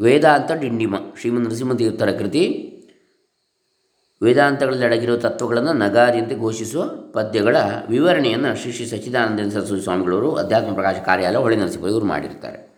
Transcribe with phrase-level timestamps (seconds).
[0.00, 0.94] ವೇದಾಂತ ಡಿಂಡಿಮ.
[1.20, 2.66] ಶ್ರೀಮಂತ ನರಸಿಂಹತೀರ್ಥರ ಕೃತಿ.
[4.22, 7.56] ವೇದಾಂತಗಳಲ್ಲಿ ಅಡಗಿರುವ ತತ್ವಗಳನ್ನು ನಗಾರಿಯಂತೆ ಘೋಷಿಸುವ ಪದ್ಯಗಳ
[7.88, 12.70] ವಿವರಣೆಯನ್ನು ಶ್ರೀ ಶ್ರೀ ಸಚ್ಚಿದಾನಂದ ಸರಸ್ವತಿ ಸ್ವಾಮಿಗಳವರು ಅಧ್ಯಾತ್ಮ ಪ್ರಕಾಶ ಕಾರ್ಯಾಲಯ ಹೊಳೆ ನರಸಿಂಹ ಇವರು ಮಾಡಿರ್ತಾರೆ.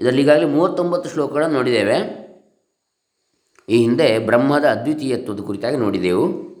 [0.00, 2.22] ಇದರಲ್ಲಿ ಈಗಾಗಲೇ ಮೂವತ್ತೊಂಬತ್ತು ಶ್ಲೋಕಗಳನ್ನು ನೋಡಿದ್ದೇವೆ.
[3.68, 6.52] ಈ ಹಿಂದೆ ಬ್ರಹ್ಮದ ಅದ್ವಿತೀಯತ್ವದ ಕುರಿತಾಗಿ ನೋಡಿದೆವು.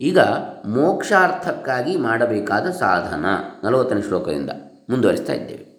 [0.00, 0.18] ಈಗ
[0.66, 3.26] ಮೋಕ್ಷಾರ್ಥಕ್ಕಾಗಿ ಮಾಡಬೇಕಾದ ಸಾಧನ.
[3.64, 4.50] ನಲವತ್ತನೇ ಶ್ಲೋಕದಿಂದ
[4.90, 5.71] ಮುಂದುವರಿಸ್ತಾ ಇದ್ದೇವೆ.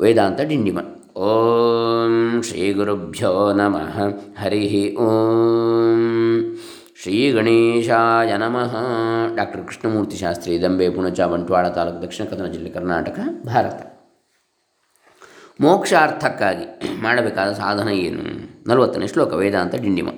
[0.00, 0.78] ವೇದಾಂತ ಡಿಂಡಿಮ
[1.16, 3.98] ಓಂ ಶ್ರೀ ಗುರುಭ್ಯೋ ನಮಃ.
[4.42, 6.56] ಹರಿ ಓಂ.
[7.02, 8.76] ಶ್ರೀ ಗಣೇಶಾಯ ನಮಃ.
[9.36, 13.96] ಡಾಕ್ಟರ್ ಕೃಷ್ಣಮೂರ್ತಿ ಶಾಸ್ತ್ರಿ, ದಂಬೆ, ಪುಣಚ, ಬಂಟ್ವಾಳ ತಾಲೂಕು ದಕ್ಷಿಣ ಕನ್ನಡ ಜಿಲ್ಲೆ ಕರ್ನಾಟಕ, ಭಾರತ.
[15.60, 18.22] ಮೋಕ್ಷಾರ್ಥಕ್ಕಾಗಿ ಮಾಡಬೇಕಾದ ಸಾಧನ ಏನು?
[18.68, 20.08] ನಲವತ್ತನೇ ಶ್ಲೋಕ, ವೇದಾಂತ ಡಿಂಡಿಮ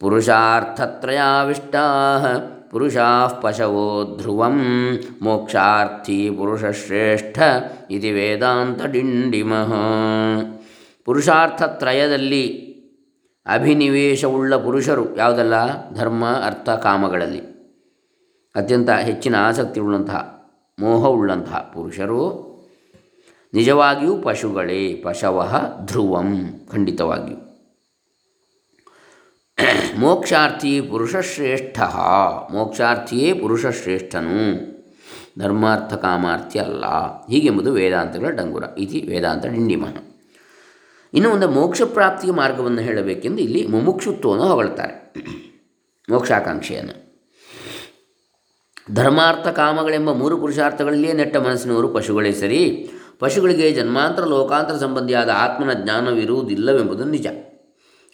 [0.00, 1.82] ಪುರುಷಾರ್ಥತ್ರಯಾವಿಷ್ಟಾ
[2.70, 4.60] ಪುರುಷಾ ಪಶವೋ ಧ್ರುವಂ
[5.22, 7.38] ಮೋಕ್ಷಾರ್ಥಿ ಪುರುಷಶ್ರೇಷ್ಠ
[7.90, 9.74] ಇದು ವೇದಾಂತ ಡಿಂಡಿಮಃ.
[11.04, 12.66] ಪುರುಷಾರ್ಥತ್ರಯದಲ್ಲಿ
[13.46, 15.54] ಅಭಿನಿವೇಶವುಳ್ಳ ಪುರುಷರು ಯಾವುದಲ್ಲ?
[15.94, 17.56] ಧರ್ಮ, ಅರ್ಥ, ಕಾಮಗಳಲ್ಲಿ.
[18.54, 20.48] ಅತ್ಯಂತ ಹೆಚ್ಚಿನ ಆಸಕ್ತಿ ಉಳ್ಳಂತಹ
[20.78, 22.46] ಮೋಹವುಳ್ಳಂತಹ ಪುರುಷರು
[23.54, 26.40] ನಿಜವಾಗಿಯೂ ಪಶುಗಳೇ ಪಶವಃ ಧ್ರುವಂ
[26.72, 27.45] ಖಂಡಿತವಾಗಿಯೂ.
[29.98, 31.80] ಮೋಕ್ಷಾರ್ಥಿ ಪುರುಷಶ್ರೇಷ್ಠ.
[32.52, 34.60] ಮೋಕ್ಷಾರ್ಥಿಯೇ ಪುರುಷಶ್ರೇಷ್ಠನು.
[35.38, 36.84] ಧರ್ಮಾರ್ಥ ಕಾಮಾರ್ಥಿ ಅಲ್ಲ.
[37.30, 38.64] ಹೀಗೆಂಬುದು ವೇದಾಂತಗಳ ಡಂಗುರ.
[38.78, 39.96] ಇತಿ ವೇದಾಂತ ಡಿಂಡಿಮಃ.
[41.14, 45.14] ಇನ್ನು ಒಂದು ಮೋಕ್ಷ ಪ್ರಾಪ್ತಿಯ ಮಾರ್ಗವನ್ನು ಹೇಳಬೇಕೆಂದು ಇಲ್ಲಿ ಮುಮುಕ್ಷುತ್ವವನ್ನು ಹೊಗಳ್ತಾರೆ.
[46.10, 47.06] ಮೋಕ್ಷಾಕಾಂಕ್ಷೆಯನ್ನು.
[48.94, 52.90] ಧರ್ಮಾರ್ಥ ಕಾಮಗಳೆಂಬ ಮೂರು ಪುರುಷಾರ್ಥಗಳಲ್ಲಿಯೇ ನೆಟ್ಟ ಮನಸ್ಸಿನವರು ಪಶುಗಳೇ ಸರಿ.
[53.18, 57.26] ಪಶುಗಳಿಗೆ ಜನ್ಮಾಂತರ, ಲೋಕಾಂತರ ಸಂಬಂಧಿಯಾದ ಆತ್ಮನ ಜ್ಞಾನವಿರುವುದಿಲ್ಲವೆಂಬುದು ನಿಜ.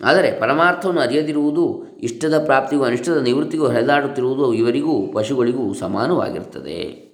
[0.03, 7.13] ಆದರೆ ಪರಮಾರ್ಥವನ್ನು ಅರಿಯದಿರುವುದು ಇಷ್ಟದ ಪ್ರಾಪ್ತಿಗೂ ಅನಿಷ್ಟದ ನಿವೃತ್ತಿಗೂ ಹರಿದಾಡುತ್ತಿರುವುದು ಇವರಿಗೂ ಪಶುಗಳಿಗೂ ಸಮಾನವಾಗಿರ್ತದೆ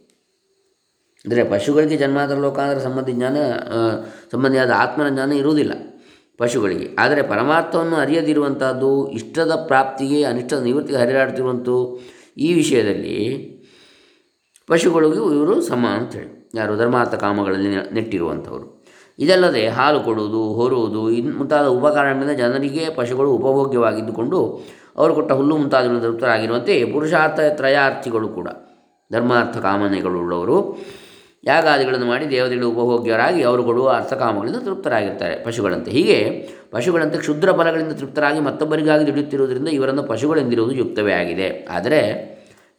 [1.24, 3.36] ಅಂದರೆ ಪಶುಗಳಿಗೆ ಜನ್ಮಾಂತರ ಲೋಕಾಂತರ ಸಂಬಂಧಿ ಜ್ಞಾನ
[4.32, 5.72] ಸಂಬಂಧಿಯಾದ ಆತ್ಮನ ಜ್ಞಾನ ಇರುವುದಿಲ್ಲ
[6.38, 6.96] ಪಶುಗಳಿಗೆ.
[6.98, 11.68] ಆದರೆ ಪರಮಾರ್ಥವನ್ನು ಅರಿಯದಿರುವಂಥದ್ದು ಇಷ್ಟದ ಪ್ರಾಪ್ತಿಗೆ ಅನಿಷ್ಟದ ನಿವೃತ್ತಿಗೆ ಹರಿದಾಡುತ್ತಿರುವಂಥ
[12.36, 13.16] ಈ ವಿಷಯದಲ್ಲಿ
[14.66, 18.77] ಪಶುಗಳಿಗೂ ಇವರು ಸಮ ಅಂತೇಳಿ ಯಾರು ಧರ್ಮಾರ್ಥ ಕಾಮಗಳಲ್ಲಿ ನೆಟ್ಟಿರುವಂಥವರು.
[19.18, 24.40] ಇದಲ್ಲದೆ ಹಾಲು ಕೊಡುವುದು, ಹೊರುವುದು, ಇನ್ ಮುಂತಾದ ಉಪಕರಣಗಳಿಂದ ಜನರಿಗೆ ಪಶುಗಳು ಉಪಭೋಗ್ಯವಾಗಿದ್ದುಕೊಂಡು
[24.98, 28.48] ಅವರು ಕೊಟ್ಟ ಹುಲ್ಲು ಮುಂತಾದವುಗಳಿಂದ ತೃಪ್ತರಾಗಿರುವಂತೆ ಪುರುಷಾರ್ಥ ತ್ರಯಾರ್ಥಿಗಳು ಕೂಡ,
[29.12, 30.56] ಧರ್ಮಾರ್ಥ ಕಾಮನೆಗಳುಳ್ಳವರು
[31.44, 35.90] ಯಾಗಾದಿಗಳನ್ನು ಮಾಡಿ ದೇವತೆಗಳು ಉಪಭೋಗ್ಯರಾಗಿ ಅವರು ಕೊಡುವ ಅರ್ಥಕಾಮಗಳಿಂದ ತೃಪ್ತರಾಗಿರ್ತಾರೆ ಪಶುಗಳಂತೆ.
[35.90, 36.18] ಹೀಗೆ
[36.72, 41.48] ಪಶುಗಳಂತೆ ಕ್ಷುದ್ರ ಫಲಗಳಿಂದ ತೃಪ್ತರಾಗಿ ಮತ್ತೊಬ್ಬರಿಗಾಗಿ ದುಡಿಯುತ್ತಿರುವುದರಿಂದ ಇವರನ್ನು ಪಶುಗಳೆಂದಿರುವುದು ಯುಕ್ತವೇ ಆಗಿದೆ.
[41.70, 42.00] ಆದರೆ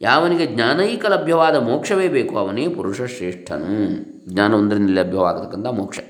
[0.00, 3.74] ಯಾವನಿಗೆ ಜ್ಞಾನೈಕ ಲಭ್ಯವಾದ ಮೋಕ್ಷವೇ ಬೇಕು, ಅವನೇ ಪುರುಷ ಶ್ರೇಷ್ಠನು
[4.28, 6.00] ಜ್ಞಾನ ಒಂದರಿಂದ ಲಭ್ಯವಾಗತಕ್ಕಂಥ ಮೋಕ್ಷ.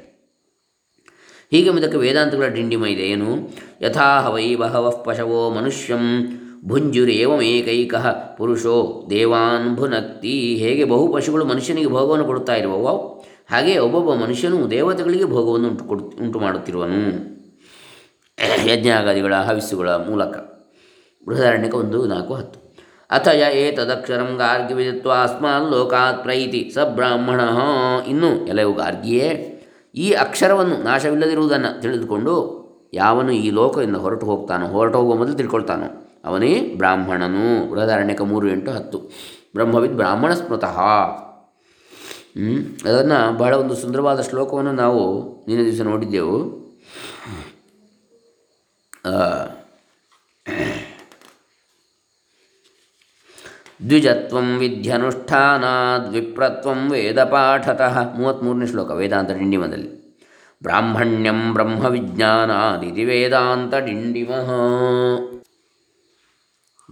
[1.51, 3.03] ಹೀಗೆ ಮುದಕ್ಕೆ ವೇದಾಂತಗಳ ಡಿಂಡಿಮ ಇದೆ.
[3.03, 3.37] ಏನು?
[3.83, 6.27] ಯಥಾ ಹವೈ ಬಹವಃ ಪಶವೋ ಮನುಷ್ಯಂ
[6.65, 7.95] ಭುಂಜುರೇವಮೇಕೈಕ
[8.37, 10.57] ಪುರುಷೋ ದೇವಾನ್ ಭುನಕ್ತಿ.
[10.57, 16.41] ಹೇಗೆ ಬಹು ಪಶುಗಳು ಮನುಷ್ಯನಿಗೆ ಭೋಗವನ್ನು ಕೊಡುತ್ತಾ ಇರುವವೋ ಹಾಗೆ ಒಬ್ಬೊಬ್ಬ ಮನುಷ್ಯನು ದೇವತೆಗಳಿಗೆ ಭೋಗವನ್ನು ಉಂಟು ಕೊಡು, ಉಂಟು
[16.41, 17.01] ಮಾಡುತ್ತಿರುವನು.
[18.67, 20.37] ಯಜ್ಞಾಗಾದಿಗಳ ಹವಿಸ್ಸುಗಳ ಮೂಲಕ.
[21.29, 22.77] ಬೃಹದಾರಣ್ಯಕ ಒಂದು, ನಾಲ್ಕು, ಹತ್ತು.
[23.11, 27.41] ಅಥ ಯ ಏತದಕ್ಷರಂ ಗಾರ್ಗಿ ವಿಧತ್ವ ಅಸ್ಮಾನ್ ಲೋಕಾತ್ ಪ್ರೈತಿ ಸ ಬ್ರಾಹ್ಮಣ.
[28.09, 29.57] ಇನ್ನು ಎಲ್ಲವೂ ಗಾರ್ಗಿಯೇ?
[29.95, 32.61] ಈ ಅಕ್ಷರವನ್ನು ನಾಶವಿಲ್ಲದಿರುವುದನ್ನು ತಿಳಿದುಕೊಂಡು
[32.95, 37.71] ಯಾವನು ಈ ಲೋಕದಿಂದ ಹೊರಟು ಹೋಗ್ತಾನೋ, ಹೊರಟು ಹೋಗುವ ಮೊದಲು ತಿಳ್ಕೊಳ್ತಾನೋ, ಅವನೇ ಬ್ರಾಹ್ಮಣನು.
[37.71, 38.99] ಬೃಹದಾರಣ್ಯಕ ಮೂರು ಎಂಟು ಹತ್ತು.
[39.55, 40.79] ಬ್ರಹ್ಮವಿದ್ ಬ್ರಾಹ್ಮಣ ಸ್ಮೃತಃ.
[42.85, 45.03] ಅದನ್ನು ಬಹಳ ಒಂದು ಸುಂದರವಾದ ಶ್ಲೋಕವನ್ನು ನಾವು
[45.49, 46.61] ನಿನ್ನೆ ದಿವಸ ನೋಡಿದ್ದೆವು
[49.05, 49.13] ಆ,
[53.89, 58.15] ದ್ವಿಜತ್ವಂ ವಿದ್ಯನುಷ್ಠಾನಾದ್ ವಿಪ್ರತ್ವಂ ವೇದಪಾಠತಃ.
[58.15, 59.91] ಮೂವತ್ತ್ಮೂರನೇ ಶ್ಲೋಕ, ವೇದಾಂತ ಡಿಂಡಿಮದಲ್ಲಿ.
[60.63, 64.49] ಬ್ರಾಹ್ಮಣ್ಯಂ ಬ್ರಹ್ಮವಿಜ್ಞಾನಾದಿತಿ ವೇದಾಂತ ಡಿಂಡಿಮಃ.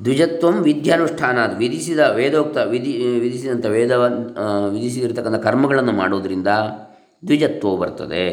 [0.04, 3.92] ದ್ವಿಜತ್ವಂ ವಿದ್ಯಾನುಷ್ಠಾನಾದ್, ವಿಧಿಸಿದ ವೇದೋಕ್ತ ವಿಧಿ ವಿಧಿಸಿದಂಥ ವೇದ
[4.72, 6.48] ವಿಧಿಸಿರ್ತಕ್ಕಂಥ ಕರ್ಮಗಳನ್ನು ಮಾಡೋದರಿಂದ
[7.26, 8.26] ದ್ವಿಜತ್ವವು ಬರ್ತದೆ.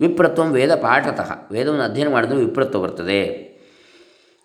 [0.00, 3.51] ವಿಪ್ರತ್ವಂ ವೇದ ಪಾಠತಃ ವೇದವನ್ನು ಅಧ್ಯಯನ ಮಾಡಿದ್ರೆ ವಿಪ್ರತ್ವ ಬರ್ತದೆ.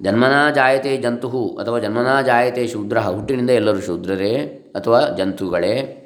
[0.01, 4.37] ಜನ್ಮನಾ ಜಾಯತೆ ಜಂತು ಅಥವಾ ಜನ್ಮನಾ ಜಾಯತೆ ಶೂದ್ರ, ಹುಟ್ಟಿನಿಂದ ಎಲ್ಲರೂ ಶೂದ್ರರೇ
[4.75, 6.03] ಅಥವಾ ಜಂತುಗಳೇ.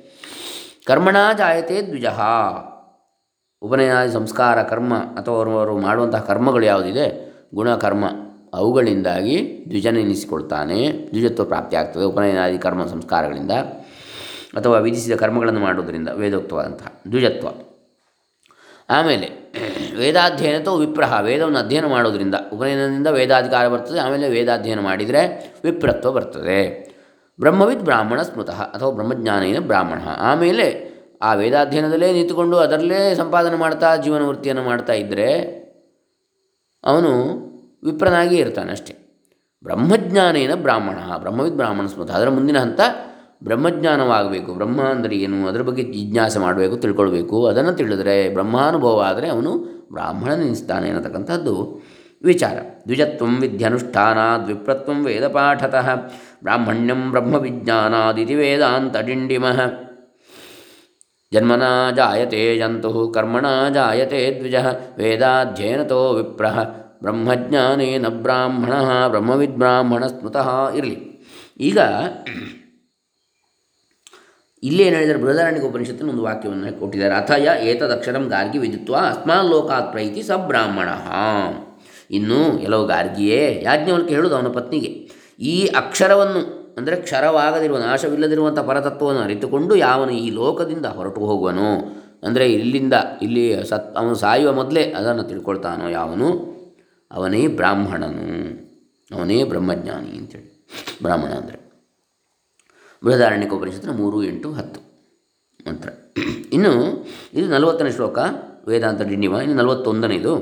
[0.88, 2.06] ಕರ್ಮಣಾ ಜಾಯತೆ ದ್ವಿಜ.
[3.62, 7.32] ಉಪನಯನಾದಿ ಸಂಸ್ಕಾರ, ಕರ್ಮ ಅಥವಾ ಅವರು ಮಾಡುವಂತಹ ಕರ್ಮಗಳು ಯಾವುದಿದೆ?
[7.56, 8.06] ಗುಣಕರ್ಮ
[8.54, 10.92] ಅವುಗಳಿಂದಾಗಿ ದ್ವಿಜನೆನಿಸಿಕೊಳ್ತಾನೆ.
[11.10, 13.52] ದ್ವಿಜತ್ವ ಪ್ರಾಪ್ತಿಯಾಗ್ತದೆ ಉಪನಯನಾದಿ ಕರ್ಮ ಸಂಸ್ಕಾರಗಳಿಂದ
[14.58, 17.48] ಅಥವಾ ವಿಧಿಸಿದ ಕರ್ಮಗಳನ್ನು ಮಾಡುವುದರಿಂದ ವೇದೋಕ್ತವಾದಂತಹ ದ್ವಿಜತ್ವ.
[18.92, 19.28] ಆಮೇಲೆ
[19.98, 25.22] ವೇದಾಧ್ಯಯನತೋ ವಿಪ್ರಹ, ವೇದವನ್ನು ಅಧ್ಯಯನ ಮಾಡೋದರಿಂದ, ಉಪನಯನದಿಂದ ವೇದಾಧಿಕಾರ ಬರ್ತದೆ, ಆಮೇಲೆ ವೇದಾಧ್ಯಯನ ಮಾಡಿದರೆ
[25.64, 26.92] ವಿಪ್ರತ್ವ ಬರ್ತದೆ.
[27.40, 30.00] ಬ್ರಹ್ಮವಿದ್ ಬ್ರಾಹ್ಮಣ ಸ್ಮೃತಃ ಅಥವಾ ಬ್ರಹ್ಮಜ್ಞಾನೇನ ಬ್ರಾಹ್ಮಣ.
[30.18, 30.92] ಆಮೇಲೆ
[31.22, 35.62] ಆ ವೇದಾಧ್ಯಯನದಲ್ಲೇ ನಿಂತುಕೊಂಡು ಅದರಲ್ಲೇ ಸಂಪಾದನೆ ಮಾಡ್ತಾ, ಜೀವನವೃತ್ತಿಯನ್ನು ಮಾಡ್ತಾ ಇದ್ದರೆ
[36.84, 37.10] ಅವನು
[37.84, 38.96] ವಿಪ್ರನಾಗಿಯೇ ಇರ್ತಾನೆ ಅಷ್ಟೇ.
[39.64, 42.12] ಬ್ರಹ್ಮಜ್ಞಾನೇನ ಬ್ರಾಹ್ಮಣ, ಬ್ರಹ್ಮವಿದ್ ಬ್ರಾಹ್ಮಣ ಸ್ಮೃತ.
[42.12, 42.80] ಅದರ ಮುಂದಿನ ಹಂತ
[43.44, 44.54] ಬ್ರಹ್ಮಜ್ಞಾನವಾಗಬೇಕು.
[44.54, 45.48] ಬ್ರಹ್ಮ ಅಂದರೆ ಏನು?
[45.48, 47.48] ಅದರ ಬಗ್ಗೆ ಜಿಜ್ಞಾಸೆ ಮಾಡಬೇಕು, ತಿಳ್ಕೊಳ್ಬೇಕು.
[47.48, 49.58] ಅದನ್ನು ತಿಳಿದರೆ ಬ್ರಹ್ಮಾನುಭವ ಆದರೆ ಅವನು
[49.92, 51.82] ಬ್ರಾಹ್ಮಣನೆನಿಸ್ತಾನೆ ಅನ್ನತಕ್ಕಂಥದ್ದು
[52.24, 52.58] ವಿಚಾರ.
[52.86, 55.96] ದ್ವಿಜತ್ವಂ ವಿದ್ಯನುಷ್ಠಾನಾದ್ ವಿಪ್ರತ್ವಂ ವೇದಪಾಠತಃ
[56.44, 59.60] ಬ್ರಾಹ್ಮಣ್ಯಂ ಬ್ರಹ್ಮವಿಜ್ಞಾನಾದಿತಿ ವೇದಾಂತ ಡಿಂಡಿಮಃ.
[61.34, 64.56] ಜನ್ಮನಾ ಜಾಯತೆ ಜಂತು, ಕರ್ಮಣ ಜಾಯತೆ ದ್ವಿಜ.
[64.98, 66.64] ವೇದಾಧ್ಯಯನತೋ ವಿಪ್ರಹ
[67.02, 68.74] ಬ್ರಹ್ಮಜ್ಞಾನೇನ ಬ್ರಾಹ್ಮಣ
[69.08, 70.98] ಬ್ರಹ್ಮವಿದ್ಬ್ರಾಹ್ಮಣ ಸ್ಮೃತಃ ಇರಲಿ.
[71.60, 71.78] ಈಗ
[74.64, 77.14] ಇಲ್ಲಿ ಏನು ಹೇಳಿದರೆ ಬೃಹದಾರಣ್ಯಕ ಉಪನಿಷತ್ತಿನ ಒಂದು ವಾಕ್ಯವನ್ನು ಕೊಟ್ಟಿದ್ದಾರೆ.
[77.14, 80.90] ಅಥಯ ಏತದಕ್ಷರಂ ಗಾರ್ಗಿ ವಿದಿತ್ವ ಅಸ್ಮಾನ್ ಲೋಕಾತ್ ಪ್ರೈತಿ ಸ ಬ್ರಾಹ್ಮಣ
[82.12, 85.10] ಇನ್ನು ಎಲ್ಲೋ ಗಾರ್ಗಿಯೇ ಯಾಜ್ಞವಲ್ಕೆ ಹೇಳುವುದು ಅವನ ಪತ್ನಿಗೆ.
[85.40, 91.70] ಈ ಅಕ್ಷರವನ್ನು ಅಂದರೆ ಕ್ಷರವಾಗದಿರುವ ನಾಶವಿಲ್ಲದಿರುವಂಥ ಪರತತ್ವವನ್ನು ಅರಿತುಕೊಂಡು ಯಾವನು ಈ ಲೋಕದಿಂದ ಹೊರಟು ಹೋಗುವನು?
[92.24, 96.30] ಅಂದರೆ ಇಲ್ಲಿಂದ ಇಲ್ಲಿ ಸತ್ ಅವನು ಸಾಯುವ ಮೊದಲೇ ಅದನ್ನು ತಿಳ್ಕೊಳ್ತಾನೋ ಯಾವನು?
[97.12, 98.26] ಅವನೇ ಬ್ರಾಹ್ಮಣನು.
[99.16, 100.50] ಅವನೇ ಬ್ರಹ್ಮಜ್ಞಾನಿ ಅಂತೇಳಿ.
[101.04, 101.71] ಬ್ರಾಹ್ಮಣ ಅಂದರೆ.
[103.02, 104.80] ಬೃಹದಾರಣ್ಯಕ ಉಪನಿಷತ್ತಿನ ಮೂರು ಎಂಟು ಹತ್ತು
[105.66, 105.90] ಮಂತ್ರ
[106.54, 106.74] ಇನ್ನು
[107.34, 108.20] ಇದು ನಲವತ್ತನೇ ಶ್ಲೋಕ
[108.68, 110.34] ವೇದಾಂತ ಡಿಂಡಿಮ ಇನ್ನು ನಲವತ್ತೊಂದನೇದು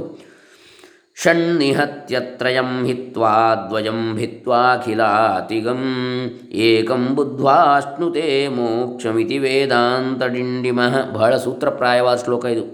[1.17, 3.31] ಷಣ್ಣಿಹತ್ಯತ್ರಯಂ ಹಿತ್ವಾ
[3.69, 5.81] ದ್ವಯಂ ಭಿತ್ವಾಖಿಲಾತಿಗಂ
[6.63, 12.65] ಏಕಂ ಬುದ್ಧ್ವಾಶ್ನುತೆ ಮೋಕ್ಷಮಿತಿ ವೇದಾಂತ ಡಿಂಡಿಮಃ ಬಹಳ ಸೂತ್ರಪ್ರಾಯವಾದ ಶ್ಲೋಕ ಇದು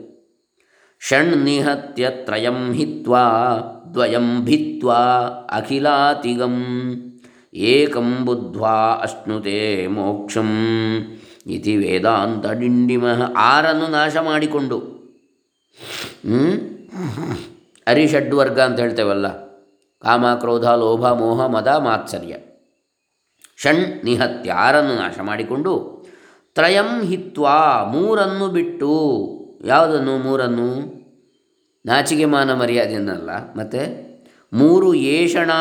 [1.02, 3.24] ಷಣ್ನಿಹತ್ಯತ್ರಯಂ ಹಿತ್ವಾ
[3.94, 5.02] ದ್ವಯಂ ಭಿತ್ವಾ
[5.50, 6.56] ಅಖಿಲಾತಿಗಂ
[7.56, 10.50] ಏಕಂ ಬುದ್ಧ್ವಾ ಅಶ್ನುತೆ ಮೋಕ್ಷಂ
[11.48, 13.34] ಇತಿ ವೇದಾಂತ ಡಿಂಡಿಮಃ.
[13.38, 14.78] ಆರನ್ನು ನಾಶ ಮಾಡಿಕೊಂಡು
[17.88, 19.28] ಅರಿಷಡ್ವರ್ಗ ಅಂತ ಹೇಳ್ತೇವಲ್ಲ,
[20.00, 22.36] ಕಾಮ, ಕ್ರೋಧ, ಲೋಭ, ಮೋಹ, ಮದ, ಮಾತ್ಸರ್ಯ.
[23.58, 26.06] ಷಣ್ ನಿಹತ್ಯ ಆರನ್ನು ನಾಶ ಮಾಡಿಕೊಂಡು
[26.54, 28.92] ತ್ರಯಂ ಹಿತ್ವಾ ಮೂರನ್ನು ಬಿಟ್ಟು,
[29.66, 30.70] ಯಾವುದನ್ನು ಮೂರನ್ನು?
[31.86, 34.05] ನಾಚಿಗೆ ಮಾನ ಮರ್ಯಾದೆಯನ್ನಲ್ಲ, ಮತ್ತು?
[34.62, 35.52] ಮೂರು ಏಷಣ,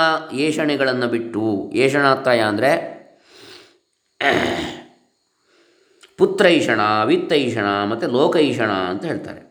[0.47, 1.45] ಏಷಣೆಗಳನ್ನು ಬಿಟ್ಟು,
[1.85, 2.71] ಏಷಣಾತ್ರಯ ಅಂದರೆ
[6.19, 6.81] ಪುತ್ರೈಷಣ,
[7.13, 9.43] ವಿತ್ತೈಷಣ ಮತ್ತು ಲೋಕೈಷಣ ಅಂತ ಹೇಳ್ತಾರೆ.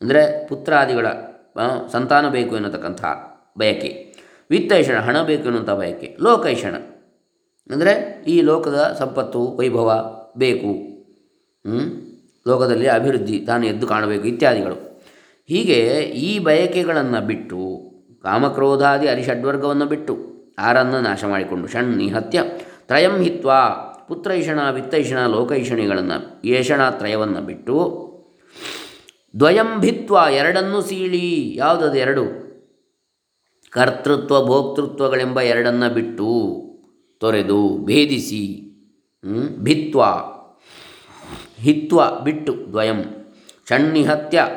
[0.00, 1.06] ಅಂದರೆ ಪುತ್ರಾದಿಗಳ
[1.92, 3.02] ಸಂತಾನ ಬೇಕು ಎನ್ನತಕ್ಕಂಥ
[3.58, 3.90] ಬಯಕೆ.
[4.50, 6.08] ವಿತ್ತೈಷಣ, ಹಣ ಬೇಕು ಎನ್ನುವಂಥ ಬಯಕೆ.
[6.20, 6.74] ಲೋಕೈಷಣ.
[7.70, 7.92] ಅಂದರೆ
[8.28, 9.90] ಈ ಲೋಕದ ಸಂಪತ್ತು, ವೈಭವ
[10.36, 10.72] ಬೇಕು.
[12.46, 14.78] ಲೋಕದಲ್ಲಿ ಅಭಿವೃದ್ಧಿ, ತಾನು ಎದ್ದು ಕಾಣಬೇಕು, ಇತ್ಯಾದಿಗಳು.
[15.48, 15.78] ಹೀಗೆ
[16.28, 17.60] ಈ ಬಯಕೆಗಳನ್ನು ಬಿಟ್ಟು
[18.22, 20.18] ಕಾಮಕ್ರೋಧಾದಿ ಅರಿಷಡ್ವರ್ಗವನ್ನು ಬಿಟ್ಟು
[20.58, 22.42] ಆರನ್ನು ನಾಶ ಮಾಡಿಕೊಂಡು ಷಣ್ ನಿಹತ್ಯ
[22.86, 23.50] ತ್ರಯಂ ಹಿತ್ವ
[24.08, 28.12] ಪುತ್ರೈಷಣ ವಿತ್ತೈಷಣ ಲೋಕೈಷಣಿಗಳನ್ನು ಏಷಣಾತ್ರಯವನ್ನು ಬಿಟ್ಟು
[29.38, 32.24] ದ್ವಯಂ ಭಿತ್ವ ಎರಡನ್ನು ಸೀಳಿ ಯಾವುದದು ಎರಡು?
[33.70, 36.28] ಕರ್ತೃತ್ವ ಭೋಕ್ತೃತ್ವಗಳೆಂಬ ಎರಡನ್ನು ಬಿಟ್ಟು
[37.20, 38.42] ತೊರೆದು ಭೇದಿಸಿ
[39.58, 40.02] ಭಿತ್ವ.
[41.58, 43.00] ಹಿತ್ವ ಬಿಟ್ಟು ದ್ವಯಂ.
[43.68, 44.48] ಷಣ್ಣಿಹತ್ಯ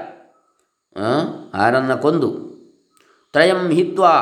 [1.53, 2.44] ಆರನ್ನು ಕೊಂದು.
[3.35, 4.15] ತ್ರಯಂ ಹಿತ್ವಾ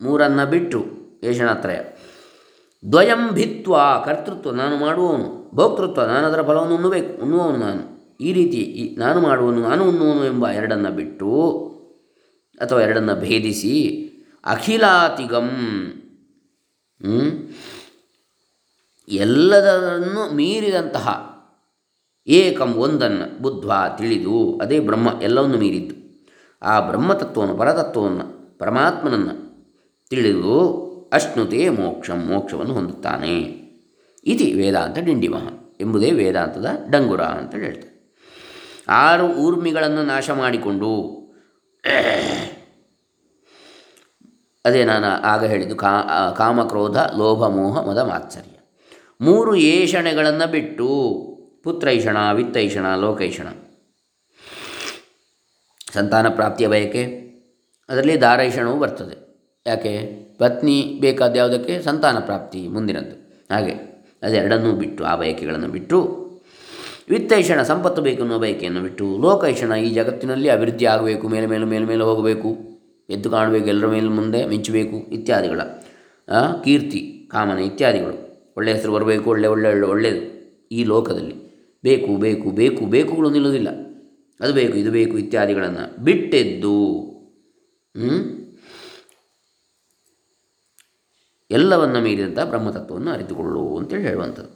[0.00, 0.78] ಮೂರನ್ನು ಬಿಟ್ಟು
[1.30, 1.80] ಏಷಣತ್ರಯ
[2.84, 3.74] ದ್ವಯಂ ಭಿತ್ವ
[4.04, 7.82] ಕರ್ತೃತ್ವ ನಾನು ಮಾಡುವವನು, ಭೋಕ್ತೃತ್ವ ನಾನು ಅದರ ಫಲವನ್ನು ಉಣ್ಣಬೇಕು, ಉಣ್ಣುವವನು ನಾನು.
[8.20, 8.62] ಈ ರೀತಿ
[8.98, 11.30] ನಾನು ಮಾಡುವನು ನಾನು ಉಣ್ಣುವನು ಎಂಬ ಎರಡನ್ನು ಬಿಟ್ಟು
[12.60, 13.74] ಅಥವಾ ಎರಡನ್ನು ಭೇದಿಸಿ
[14.44, 15.50] ಅಖಿಲಾತಿಗಂ
[19.08, 21.08] ಎಲ್ಲದನ್ನು ಮೀರಿದಂತಹ
[22.26, 23.66] ಏಕಂ ಒಂದನ್ನು ಬುದ್ಧ
[23.98, 25.96] ತಿಳಿದು, ಅದೇ ಬ್ರಹ್ಮ ಎಲ್ಲವನ್ನು ಮೀರಿದ್ದು.
[26.62, 29.34] ಆ ಬ್ರಹ್ಮತತ್ವವನ್ನು, ಪರತತ್ವವನ್ನು, ಪರಮಾತ್ಮನನ್ನು
[30.10, 30.82] ತಿಳಿದು
[31.12, 33.38] ಅಶ್ನುತೆ ಮೋಕ್ಷಂ, ಮೋಕ್ಷವನ್ನು ಹೊಂದುತ್ತಾನೆ.
[34.24, 35.48] ಇತಿ ವೇದಾಂತ ಡಿಂಡಿಮಹ
[35.80, 37.92] ಎಂಬುದೇ ವೇದಾಂತದ ಡಂಗುರ ಅಂತ ಹೇಳ್ತಾರೆ.
[38.88, 40.92] ಆರು ಊರ್ಮಿಗಳನ್ನು ನಾಶ ಮಾಡಿಕೊಂಡು,
[44.64, 48.58] ಅದೇ ನಾನು ಆಗ ಹೇಳಿದ್ದು, ಕಾ ಕಾಮಕ್ರೋಧ, ಲೋಭ, ಮೋಹ, ಮದ, ಮಾತ್ಸರ್ಯ.
[49.20, 50.88] ಮೂರು ಏಷಣೆಗಳನ್ನು ಬಿಟ್ಟು
[51.62, 53.48] ಪುತ್ರೈಷಣ, ವಿತ್ತೈಷಣ, ಲೋಕೈಷಣ.
[55.94, 57.02] ಸಂತಾನ ಪ್ರಾಪ್ತಿಯ ಬಯಕೆ,
[57.88, 59.16] ಅದರಲ್ಲಿ ದಾರೈಷಣವು ಬರ್ತದೆ.
[59.66, 59.98] ಯಾಕೆ?
[60.38, 61.82] ಪತ್ನಿ ಬೇಕಾದ ಯಾವುದಕ್ಕೆ?
[61.82, 63.16] ಸಂತಾನ ಪ್ರಾಪ್ತಿ ಮುಂದಿನದ್ದು.
[63.54, 63.74] ಹಾಗೆ,
[64.22, 66.22] ಅದೆರಡನ್ನೂ ಬಿಟ್ಟು, ಆ ಬಯಕೆಗಳನ್ನು ಬಿಟ್ಟು,
[67.10, 72.02] ವಿತ್ತೈಷಣ, ಸಂಪತ್ತು ಬೇಕು ಅನ್ನೋ ಬಯಕೆಯನ್ನು ಬಿಟ್ಟು, ಲೋಕೈಷಣ ಈ ಜಗತ್ತಿನಲ್ಲಿ ಅಭಿವೃದ್ಧಿ ಆಗಬೇಕು, ಮೇಲೆ ಮೇಲೆ ಮೇಲೆ ಮೇಲೆ
[72.02, 72.56] ಹೋಗಬೇಕು,
[73.10, 75.60] ಎದ್ದು ಕಾಣಬೇಕು, ಎಲ್ಲರ ಮೇಲೆ ಮುಂದೆ ಮಿಂಚಬೇಕು, ಇತ್ಯಾದಿಗಳ
[76.64, 78.16] ಕೀರ್ತಿ, ಕಾಮನೆ ಇತ್ಯಾದಿಗಳು.
[78.56, 80.22] ಒಳ್ಳೆಯ ಹೆಸರು ಬರಬೇಕು, ಒಳ್ಳೆ ಒಳ್ಳೆ ಒಳ್ಳೆ ಒಳ್ಳೆಯದು.
[80.72, 81.36] ಈ ಲೋಕದಲ್ಲಿ
[81.82, 83.68] ಬೇಕು ಬೇಕು ಬೇಕು, ಬೇಕುಗಳು ನಿಲ್ಲುವುದಿಲ್ಲ.
[84.42, 86.76] ಅದು ಬೇಕು, ಇದು ಬೇಕು ಇತ್ಯಾದಿಗಳನ್ನು ಬಿಟ್ಟೆದ್ದು
[91.50, 94.52] ಎಲ್ಲವನ್ನು ಮೀರಿದಂಥ ಬ್ರಹ್ಮತತ್ವವನ್ನು ಅರಿತುಕೊಳ್ಳು ಅಂತೇಳಿ ಹೇಳುವಂಥದ್ದು.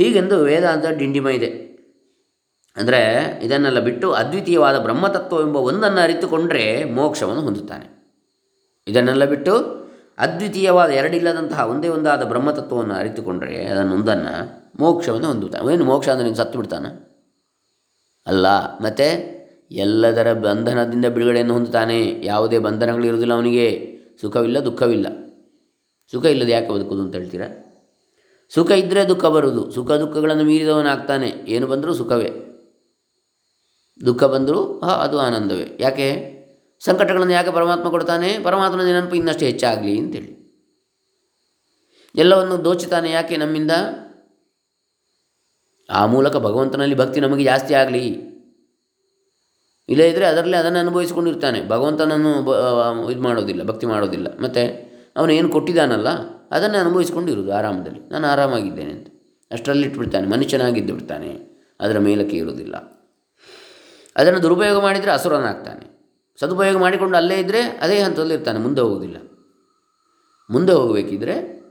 [0.00, 1.50] ಹೀಗೆಂದು ವೇದಾಂತ ಡಿಂಡಿಮ ಇದೆ.
[2.76, 3.00] ಅಂದರೆ
[3.46, 6.64] ಇದನ್ನೆಲ್ಲ ಬಿಟ್ಟು ಅದ್ವಿತೀಯವಾದ ಬ್ರಹ್ಮತತ್ವ ಎಂಬ ಒಂದನ್ನು ಅರಿತುಕೊಂಡರೆ
[6.98, 7.86] ಮೋಕ್ಷವನ್ನು ಹೊಂದುತ್ತಾನೆ.
[8.86, 9.54] ಇದನ್ನೆಲ್ಲ ಬಿಟ್ಟು
[10.24, 14.34] ಅದ್ವಿತೀಯವಾದ ಎರಡಿಲ್ಲದಂತಹ ಒಂದೇ ಒಂದಾದ ಬ್ರಹ್ಮತತ್ವವನ್ನು ಅರಿತುಕೊಂಡರೆ ಅದನ್ನೊಂದನ್ನು
[14.82, 15.72] ಮೋಕ್ಷವನ್ನು ಹೊಂದುತ್ತಾನೆ.
[15.74, 16.90] ಏನು ಮೋಕ್ಷ ಅಂದರೆ ನೀನು ಸತ್ತು ಬಿಡ್ತಾನೆ?
[18.26, 18.46] ಅಲ್ಲ,
[18.78, 19.34] ಮತ್ತು
[19.72, 22.20] ಎಲ್ಲದರ ಬಂಧನದಿಂದ ಬಿಡುಗಡೆಯನ್ನು ಹೊಂದುತ್ತಾನೆ.
[22.24, 23.98] ಯಾವುದೇ ಬಂಧನಗಳು ಬಂಧನಗಳಿರುವುದಿಲ್ಲ ಅವನಿಗೆ.
[24.20, 25.06] ಸುಖವಿಲ್ಲ, ದುಃಖವಿಲ್ಲ.
[26.10, 27.46] ಸುಖ ಇಲ್ಲದೆ ಯಾಕೆ ಬದುಕುವುದು ಅಂತ ಹೇಳ್ತೀರಾ?
[28.54, 29.70] ಸುಖ ಇದ್ದರೆ ದುಃಖ ಬರುವುದು.
[29.70, 31.32] ಸುಖ ದುಃಖಗಳನ್ನು ಮೀರಿದವನಾಗ್ತಾನೆ.
[31.48, 32.30] ಏನು ಬಂದರೂ ಸುಖವೇ.
[34.06, 35.76] ದುಃಖ ಬಂದರೂ, ಹಾ, ಅದು ಆನಂದವೇ.
[35.80, 36.34] ಯಾಕೆ?
[36.80, 38.38] ಸಂಕಟಗಳನ್ನು ಯಾಕೆ ಪರಮಾತ್ಮ ಕೊಡ್ತಾನೆ?
[38.42, 40.44] ಪರಮಾತ್ಮನ ನೆನಪು ಇನ್ನಷ್ಟು ಹೆಚ್ಚಾಗಲಿ ಅಂತೇಳಿ.
[42.16, 43.70] ಎಲ್ಲವನ್ನು ದೋಚುತ್ತಾನೆ ಯಾಕೆ ನಮ್ಮಿಂದ?
[45.90, 48.04] ಆ ಮೂಲಕ ಭಗವಂತನಲ್ಲಿ ಭಕ್ತಿ ನಮಗೆ ಜಾಸ್ತಿ ಆಗಲಿ.
[49.88, 51.68] ಇಲ್ಲೇ ಇದ್ದರೆ ಅದರಲ್ಲೇ ಅದನ್ನು ಅನುಭವಿಸಿಕೊಂಡಿರ್ತಾನೆ.
[51.68, 52.30] ಭಗವಂತನನ್ನು
[53.10, 54.28] ಇದು ಮಾಡೋದಿಲ್ಲ, ಭಕ್ತಿ ಮಾಡೋದಿಲ್ಲ.
[54.40, 54.62] ಮತ್ತು
[55.16, 56.08] ಅವನು ಏನು ಕೊಟ್ಟಿದ್ದಾನಲ್ಲ,
[56.50, 58.00] ಅದನ್ನೇ ಅನುಭವಿಸ್ಕೊಂಡಿರುವುದು ಆರಾಮದಲ್ಲಿ.
[58.10, 59.08] ನಾನು ಆರಾಮಾಗಿದ್ದೇನೆ ಅಂತ.
[59.50, 61.30] ಅಷ್ಟರಲ್ಲಿ ಇಟ್ಬಿಡ್ತಾನೆ, ಮನುಷ್ಯನಾಗಿದ್ದು ಬಿಡ್ತಾನೆ.
[61.80, 62.76] ಅದರ ಮೇಲಕ್ಕೆ ಇರುವುದಿಲ್ಲ
[64.16, 65.84] ಅದನ್ನು ದುರುಪಯೋಗ ಮಾಡಿದರೆ ಅಸುರನಾಗ್ತಾನೆ.
[66.40, 69.16] ಸದುಪಯೋಗ ಮಾಡಿಕೊಂಡು ಅಲ್ಲೇ ಇದ್ದರೆ ಅದೇ ಹಂತದಲ್ಲಿ ಇರ್ತಾನೆ, ಮುಂದೆ ಹೋಗೋದಿಲ್ಲ
[70.50, 71.63] ಮುಂದೆ ಹೋಗಬೇಕಿದ್ರೆ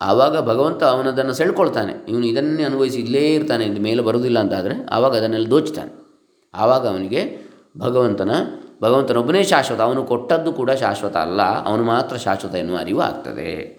[0.00, 1.92] ಆವಾಗ ಭಗವಂತ ಅವನದನ್ನು ಸೆಳ್ಕೊಳ್ತಾನೆ.
[2.08, 5.92] ಇವನು ಇದನ್ನೇ ಅನುಭವಿಸಿ ಇಲ್ಲೇ ಇರ್ತಾನೆ ಇದು ಮೇಲೆ ಬರೋದಿಲ್ಲ ಅಂತಾದರೆ ಆವಾಗ ಅದನ್ನೆಲ್ಲ ದೋಚ್ತಾನೆ.
[6.54, 7.38] ಆವಾಗ ಅವನಿಗೆ
[7.78, 8.30] ಭಗವಂತನ
[8.82, 13.78] ಭಗವಂತನೊಬ್ಬನೇ ಶಾಶ್ವತ, ಅವನು ಕೊಟ್ಟದ್ದು ಕೂಡ ಶಾಶ್ವತ ಅಲ್ಲ, ಅವನು ಮಾತ್ರ ಶಾಶ್ವತ ಎನ್ನುವ ಅರಿವು ಆಗ್ತದೆ.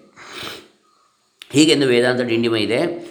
[1.50, 3.10] ಹೀಗೆಂದು ವೇದಾಂತ ಡಿಂಡಿಮ ಇದೆ.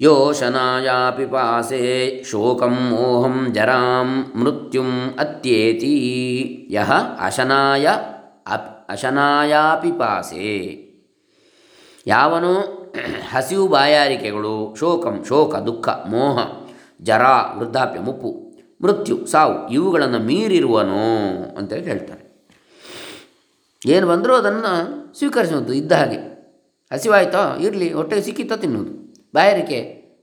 [0.00, 5.94] ಯೋಶನಾಯ ಪಿಪಾಸೆ ಶೋಕಂ ಮೋಹಂ ಜರಾಂ ಮೃತ್ಯುಂ ಅತ್ಯೇತಿ.
[6.70, 7.86] ಯಹ ಅಶನಾಯ,
[8.46, 10.83] ಅಪ್, ಅಶನಾಯಾಪಿ ಪಿಪಾಸೆ
[12.06, 12.52] ಯಾವನು
[13.30, 16.38] ಹಸಿವು ಬಾಯಾರಿಕೆಗಳು, ಶೋಕಂ, ಶೋಕ, ದುಃಖ, ಮೋಹ,
[17.02, 17.22] ಜರ,
[17.56, 18.30] ವೃದ್ಧಾಪ್ಯ, ಮುಪ್ಪು,
[18.82, 21.04] ಮೃತ್ಯು, ಸಾವು, ಇವುಗಳನ್ನು ಮೀರಿರುವನೋ
[21.58, 22.24] ಅಂತೇಳಿ ಹೇಳ್ತಾರೆ
[23.86, 24.72] ಏನು ಬಂದರೂ ಅದನ್ನು
[25.18, 26.18] ಸ್ವೀಕರಿಸುವುದು ಇದ್ದ ಹಾಗೆ.
[26.92, 27.56] ಹಸಿವಾಯ್ತಾ?
[27.60, 28.92] ಇರಲಿ, ಹೊಟ್ಟೆಗೆ ಸಿಕ್ಕಿತ್ತ ತಿನ್ನೋದು
[29.34, 29.78] ಬಾಯಾರಿಕೆ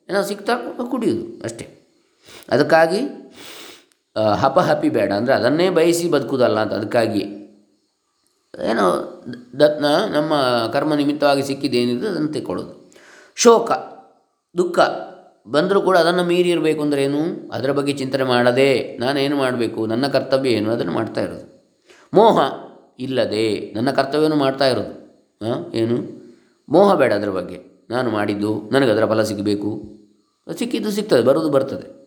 [0.09, 0.53] ಏನೋ ಸಿಕ್ತಾ
[0.89, 1.65] ಕುಡಿಯೋದು ಅಷ್ಟೇ.
[2.49, 2.99] ಅದಕ್ಕಾಗಿ
[4.35, 5.11] ಹಪ ಹಪಿ ಬೇಡ.
[5.13, 7.23] ಅಂದರೆ ಅದನ್ನೇ ಬಯಸಿ ಬದುಕುದಲ್ಲ ಅಂತ ಅದಕ್ಕಾಗಿ
[8.59, 8.85] ಏನೋ
[9.59, 10.33] ದತ್ನ ನಮ್ಮ
[10.73, 12.91] ಕರ್ಮ ನಿಮಿತ್ತವಾಗಿ ಸಿಕ್ಕಿದ್ದೇನಿದೆ ಅದನ್ನು ತೆಕ್ಕೊಳ್ಳೋದು.
[13.35, 13.71] ಶೋಕ,
[14.57, 14.79] ದುಃಖ
[15.51, 17.49] ಬಂದರೂ ಕೂಡ ಅದನ್ನು ಮೀರಿ ಇರಬೇಕು ಅಂದರೆ ಏನು?
[17.51, 19.85] ಅದರ ಬಗ್ಗೆ ಚಿಂತನೆ ಮಾಡದೆ ನಾನೇನು ಮಾಡಬೇಕು?
[19.85, 20.71] ನನ್ನ ಕರ್ತವ್ಯ ಏನು?
[20.71, 21.71] ಅದನ್ನು ಮಾಡ್ತಾ ಇರೋದು.
[22.13, 22.39] ಮೋಹ
[22.99, 25.73] ಇಲ್ಲದೆ ನನ್ನ ಕರ್ತವ್ಯವನ್ನು ಮಾಡ್ತಾ ಇರೋದು.
[25.73, 25.97] ಏನು?
[26.69, 27.87] ಮೋಹ ಬೇಡ ಅದರ ಬಗ್ಗೆ.
[27.89, 29.83] ನಾನು ಮಾಡಿದ್ದು ನನಗೆ ಅದರ ಫಲ ಸಿಗಬೇಕು.
[30.57, 32.01] ಸಿಕ್ಕಿದ್ದು ಸಿಗ್ತದೆ ಬರೋದು ಬರ್ತದೆ.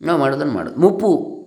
[0.00, 0.80] ನಾವು ಮಾಡೋದನ್ನು ಮಾಡೋದು.
[0.80, 1.37] ಮುಪ್ಪು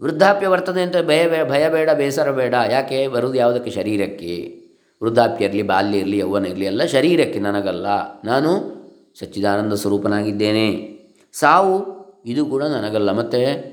[0.00, 2.54] ವೃದ್ಧಾಪ್ಯ ಬರ್ತದೆ ಅಂತ ಭಯ ಬೇ ಭಯ ಬೇಡ, ಬೇಸರ ಬೇಡ.
[2.70, 3.08] ಯಾಕೆ?
[3.08, 3.70] ಬರೋದು ಯಾವುದಕ್ಕೆ?
[3.70, 4.62] ಶರೀರಕ್ಕೆ.
[5.02, 7.86] ವೃದ್ಧಾಪ್ಯ ಇರಲಿ, ಬಾಲ್ಯ ಇರಲಿ ಯೌವನ ಇರಲಿ, ಎಲ್ಲ ಶರೀರಕ್ಕೆ ನನಗಲ್ಲ.
[8.24, 8.82] ನಾನು
[9.18, 10.98] ಸಚ್ಚಿದಾನಂದ ಸ್ವರೂಪನಾಗಿದ್ದೇನೆ.
[11.32, 13.12] ಸಾವು, ಇದು ಕೂಡ ನನಗಲ್ಲ.
[13.12, 13.72] ಮತ್ತು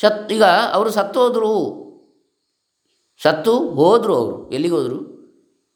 [0.00, 1.84] ಸತ್ ಈಗ ಅವರು ಸತ್ತೋದ್ರು.
[3.22, 4.50] ಸತ್ತು ಹೋದರು ಅವರು.
[4.50, 5.18] ಎಲ್ಲಿಗೆ ಹೋದರು?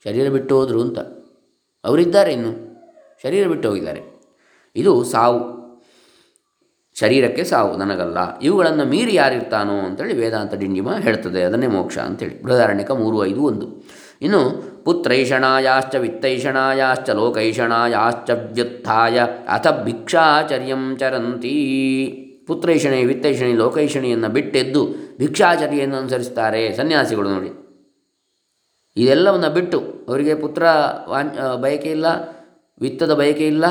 [0.04, 0.98] ಶರೀರ ಬಿಟ್ಟು ಹೋದರು ಅಂತ.
[1.84, 2.72] ಅವರಿದ್ದಾರೆ ಇನ್ನು.
[3.22, 4.00] ಶರೀರ ಬಿಟ್ಟು ಹೋಗಿದ್ದಾರೆ.
[4.76, 5.61] ಇದು ಸಾವು.
[6.94, 8.38] ಶರೀರಕ್ಕೆ ಸಾವು, ನನಗಲ್ಲ.
[8.38, 11.42] ಇವುಗಳನ್ನು ಮೀರಿ ಯಾರಿರ್ತಾನೋ ಅಂತೇಳಿ ವೇದಾಂತ ಡಿಂಡಿಮ ಹೇಳ್ತದೆ.
[11.42, 12.42] ಅದನ್ನೇ ಮೋಕ್ಷ ಅಂತೇಳಿ.
[12.42, 13.66] ಬೃಹದಾರಣ್ಯಕ ಮೂರು ಐದು ಒಂದು.
[14.22, 19.20] ಇನ್ನು ಪುತ್ರೈಷಣಾಯಾಶ್ಚ ವಿತ್ತೈಷಣಾಯಾಶ್ಚ ಲೋಕೈಷಣಾಯಾಶ್ಚ ವ್ಯುತ್ಥಾಯ
[19.52, 21.56] ಅಥ ಭಿಕ್ಷಾಚರ್ಯಂ ಚರಂತಿ.
[22.46, 27.50] ಪುತ್ರೈಷಣಿ, ವಿತ್ತೈಷಣಿ, ಲೋಕೈಷಣಿಯನ್ನು ಬಿಟ್ಟೆದ್ದು ಭಿಕ್ಷಾಚರ್ಯನ್ನು ಅನುಸರಿಸ್ತಾರೆ ಸನ್ಯಾಸಿಗಳು ನೋಡಿ.
[28.96, 30.62] ಇದೆಲ್ಲವನ್ನು ಬಿಟ್ಟು ಅವರಿಗೆ ಪುತ್ರ
[31.08, 32.06] ವಾನ್, ಬಯಕೆ ಇಲ್ಲ,
[32.80, 33.64] ವಿತ್ತದ ಬಯಕೆ ಇಲ್ಲ,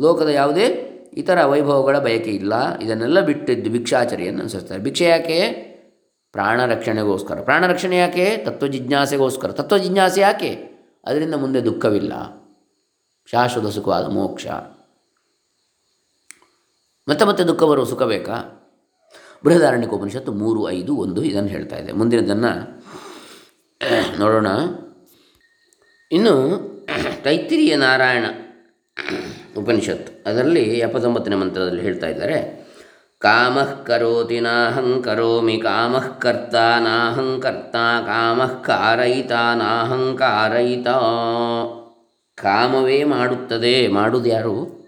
[0.00, 2.78] ಲೋಕದ ಯಾವುದೇ ಇತರ ವೈಭವಗಳ ಬಯಕೆ ಇಲ್ಲ.
[2.78, 4.82] ಇದನ್ನೆಲ್ಲ ಬಿಟ್ಟಿದ್ದು ಭಿಕ್ಷಾಚರಿಯನ್ನು ಅನುಸರಿಸ್ತಾರೆ.
[4.82, 5.50] ಭಿಕ್ಷೆ ಯಾಕೆ?
[6.32, 7.42] ಪ್ರಾಣ ರಕ್ಷಣೆಗೋಸ್ಕರ.
[7.42, 8.36] ಪ್ರಾಣ ರಕ್ಷಣೆ ಯಾಕೆ?
[8.36, 9.52] ತತ್ವ ಜಿಜ್ಞಾಸೆಗೋಸ್ಕರ.
[9.52, 10.74] ತತ್ವ ಜಿಜ್ಞಾಸೆ ಯಾಕೆ?
[11.04, 12.12] ಅದರಿಂದ ಮುಂದೆ ದುಃಖವಿಲ್ಲ.
[13.30, 14.46] ಶಾಶ್ವತ ಸುಖವಾದ ಮೋಕ್ಷ.
[17.08, 18.60] ಮತ್ತೆ ಮತ್ತೆ ದುಃಖ ಬರುವ ಸುಖ ಬೇಕಾ?
[19.92, 21.92] ಉಪನಿಷತ್ತು ಮೂರು, ಐದು, ಒಂದು ಇದನ್ನು ಹೇಳ್ತಾ ಇದೆ.
[21.92, 22.84] ಮುಂದಿನದನ್ನು
[24.18, 24.46] ನೋಡೋಣ.
[26.12, 26.60] ಇನ್ನು
[27.22, 28.24] ತೈತಿರಿಯ ನಾರಾಯಣ
[29.56, 30.13] ಉಪನಿಷತ್ತು.
[30.26, 32.64] ಅದರಲ್ಲಿ ಎಪ್ಪತ್ತೊಂಬತ್ತನೇ ಮಂತ್ರದಲ್ಲಿ ಹೇಳ್ತಾ ಇದ್ದಾರೆ.
[33.18, 37.76] ಕಾಮಃ ಕರೋತಿ ನಾಹಂ ಕರೋಮಿ, ಕಾಮಃ ಕರ್ತ ನಾಹಂ ಕರ್ತ,
[38.06, 39.32] ಕಾಮಃ ಕಾರಯಿತ
[42.34, 44.84] ಕಾಮವೇ ಮಾಡುತ್ತದೆ, ಮಾಡುವುದು ಯಾರು?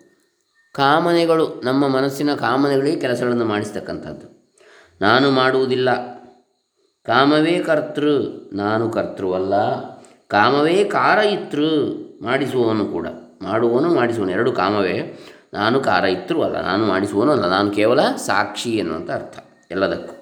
[0.74, 4.54] ಕಾಮನೆಗಳು, ನಮ್ಮ ಮನಸ್ಸಿನ ಕಾಮನೆಗಳೇ ಕೆಲಸಗಳನ್ನು ಮಾಡಿಸ್ತಕ್ಕಂಥದ್ದು.
[5.00, 6.16] ನಾನು ಮಾಡುವುದಿಲ್ಲ.
[7.06, 9.54] ಕಾಮವೇ ಕರ್ತೃ, ನಾನು ಕರ್ತೃವಲ್ಲ.
[10.28, 11.66] ಕಾಮವೇ ಕಾರಯಿತೃ
[12.22, 13.06] ಮಾಡಿಸುವವನು ಕೂಡ.
[13.42, 14.30] ಮಾಡುವವನು ಮಾಡಿಸುವನು.
[14.30, 15.18] ಎರಡು ಕಾಮವೇ.
[15.54, 19.38] ನಾನು ಕಾರಯಿತೃ ಅಲ್ಲ, ನಾನು ಮಾಡಿಸುವನು ಅಲ್ಲ, ನಾನು ಕೇವಲ ಸಾಕ್ಷಿ ಎನ್ನುವಂಥ ಅರ್ಥ.
[19.70, 20.12] ಎಲ್ಲದಕ್ಕೂ.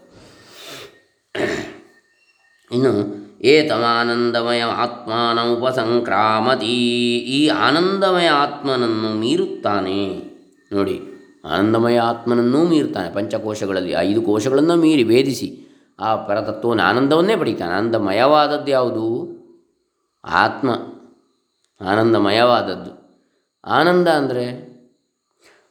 [2.73, 10.23] ಇನ್ನು ಏತಮಾನಂದಮಯ ಆತ್ಮಾನ ಉಪಸಂಕ್ರಾಮತಿ ಈ ಆನಂದಮಯ ಆತ್ಮನನ್ನು ಮೀರುತ್ತಾನೆ.
[10.73, 11.01] ನೋಡಿ,
[11.45, 15.61] ಆನಂದಮಯ ಆತ್ಮನನ್ನೂ ಮೀರ್ತಾನೆ ಪಂಚಕೋಶಗಳಲ್ಲಿ ಐದು ಕೋಶಗಳನ್ನು ಮೀರಿ ಭೇದಿಸಿ
[16.01, 17.73] ಆ ಪರತತ್ವವನ್ನು ಆನಂದವನ್ನೇ ಪಡಿತಾನೆ.
[17.73, 19.35] ಆನಂದಮಯವಾದದ್ದು ಯಾವುದು?
[20.25, 20.71] ಆತ್ಮ.
[21.81, 22.93] ಆನಂದಮಯವಾದದ್ದು.
[23.65, 24.75] ಆನಂದ ಅಂದರೆ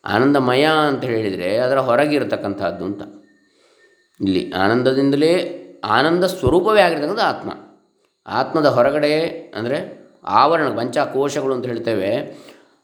[0.04, 3.02] ಆನಂದಮಯ ಅಂತ ಹೇಳಿದರೆ ಅದರ ಹೊರಗಿರತಕ್ಕಂಥದ್ದು ಅಂತ.
[4.20, 5.34] ಇಲ್ಲಿ ಆನಂದದಿಂದಲೇ
[5.84, 7.52] ಆನಂದ ಸ್ವರೂಪವೇ ಆಗಿರ್ತಕ್ಕಂಥ ಆತ್ಮ.
[8.28, 9.14] ಆತ್ಮದ ಹೊರಗಡೆ
[9.56, 9.78] ಅಂದರೆ
[10.26, 12.12] ಆವರಣ, ಪಂಚಕೋಶಗಳು ಅಂತ ಹೇಳ್ತೇವೆ.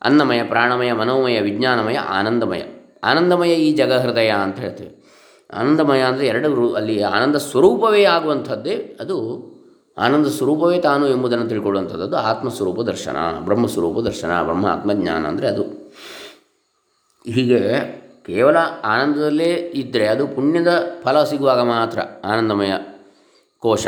[0.02, 2.62] ಅನ್ನಮಯ, ಪ್ರಾಣಮಯ, ಮನೋಮಯ, ವಿಜ್ಞಾನಮಯ, ಆನಂದಮಯ.
[3.04, 4.92] ಆನಂದಮಯ ಈ ಜಗಹೃದಯ ಅಂತ ಹೇಳ್ತೇವೆ.
[5.54, 9.18] ಆನಂದಮಯ ಅಂದರೆ ಎರಡು ಅಲ್ಲಿ ಆನಂದ ಸ್ವರೂಪವೇ ಆಗುವಂಥದ್ದೇ ಅದು
[10.00, 15.64] ಆನಂದ ಸ್ವರೂಪವೇ ತಾನು ಎಂಬುದನ್ನು ತಿಳ್ಕೊಳ್ಳುವಂಥದ್ದು ಆತ್ಮಸ್ವರೂಪ ದರ್ಶನ, ಬ್ರಹ್ಮಸ್ವರೂಪ ದರ್ಶನ, ಬ್ರಹ್ಮ ಆತ್ಮಜ್ಞಾನ ಅಂದರೆ ಅದು.
[17.26, 17.62] ಹೀಗೆ
[18.26, 19.50] ಕೇವಲ ಆನಂದದಲ್ಲೇ
[19.82, 20.72] ಇದ್ದರೆ ಅದು ಪುಣ್ಯದ
[21.04, 22.74] ಫಲ ಸಿಗುವಾಗ ಮಾತ್ರ ಆನಂದಮಯ
[23.60, 23.88] ಕೋಶ.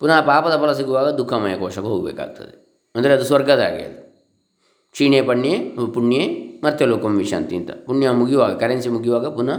[0.00, 2.52] ಪುನಃ ಪಾಪದ ಫಲ ಸಿಗುವಾಗ ದುಃಖಮಯ ಕೋಶಕ್ಕೆ ಹೋಗಬೇಕಾಗ್ತದೆ.
[2.94, 4.00] ಅಂದರೆ ಅದು ಸ್ವರ್ಗದ ಹಾಗೆ ಅದು.
[4.92, 5.56] ಕ್ಷೀಣೆ ಪಣ್ಯೆ,
[5.94, 6.22] ಪುಣ್ಯೆ
[6.64, 7.70] ಮತ್ತೆ ಲೋಕಂ ವಿಶಾಂತಿ ಅಂತ.
[7.86, 9.58] ಪುಣ್ಯ ಮುಗಿಯುವಾಗ ಕರೆನ್ಸಿ ಮುಗಿಯುವಾಗ ಪುನಃ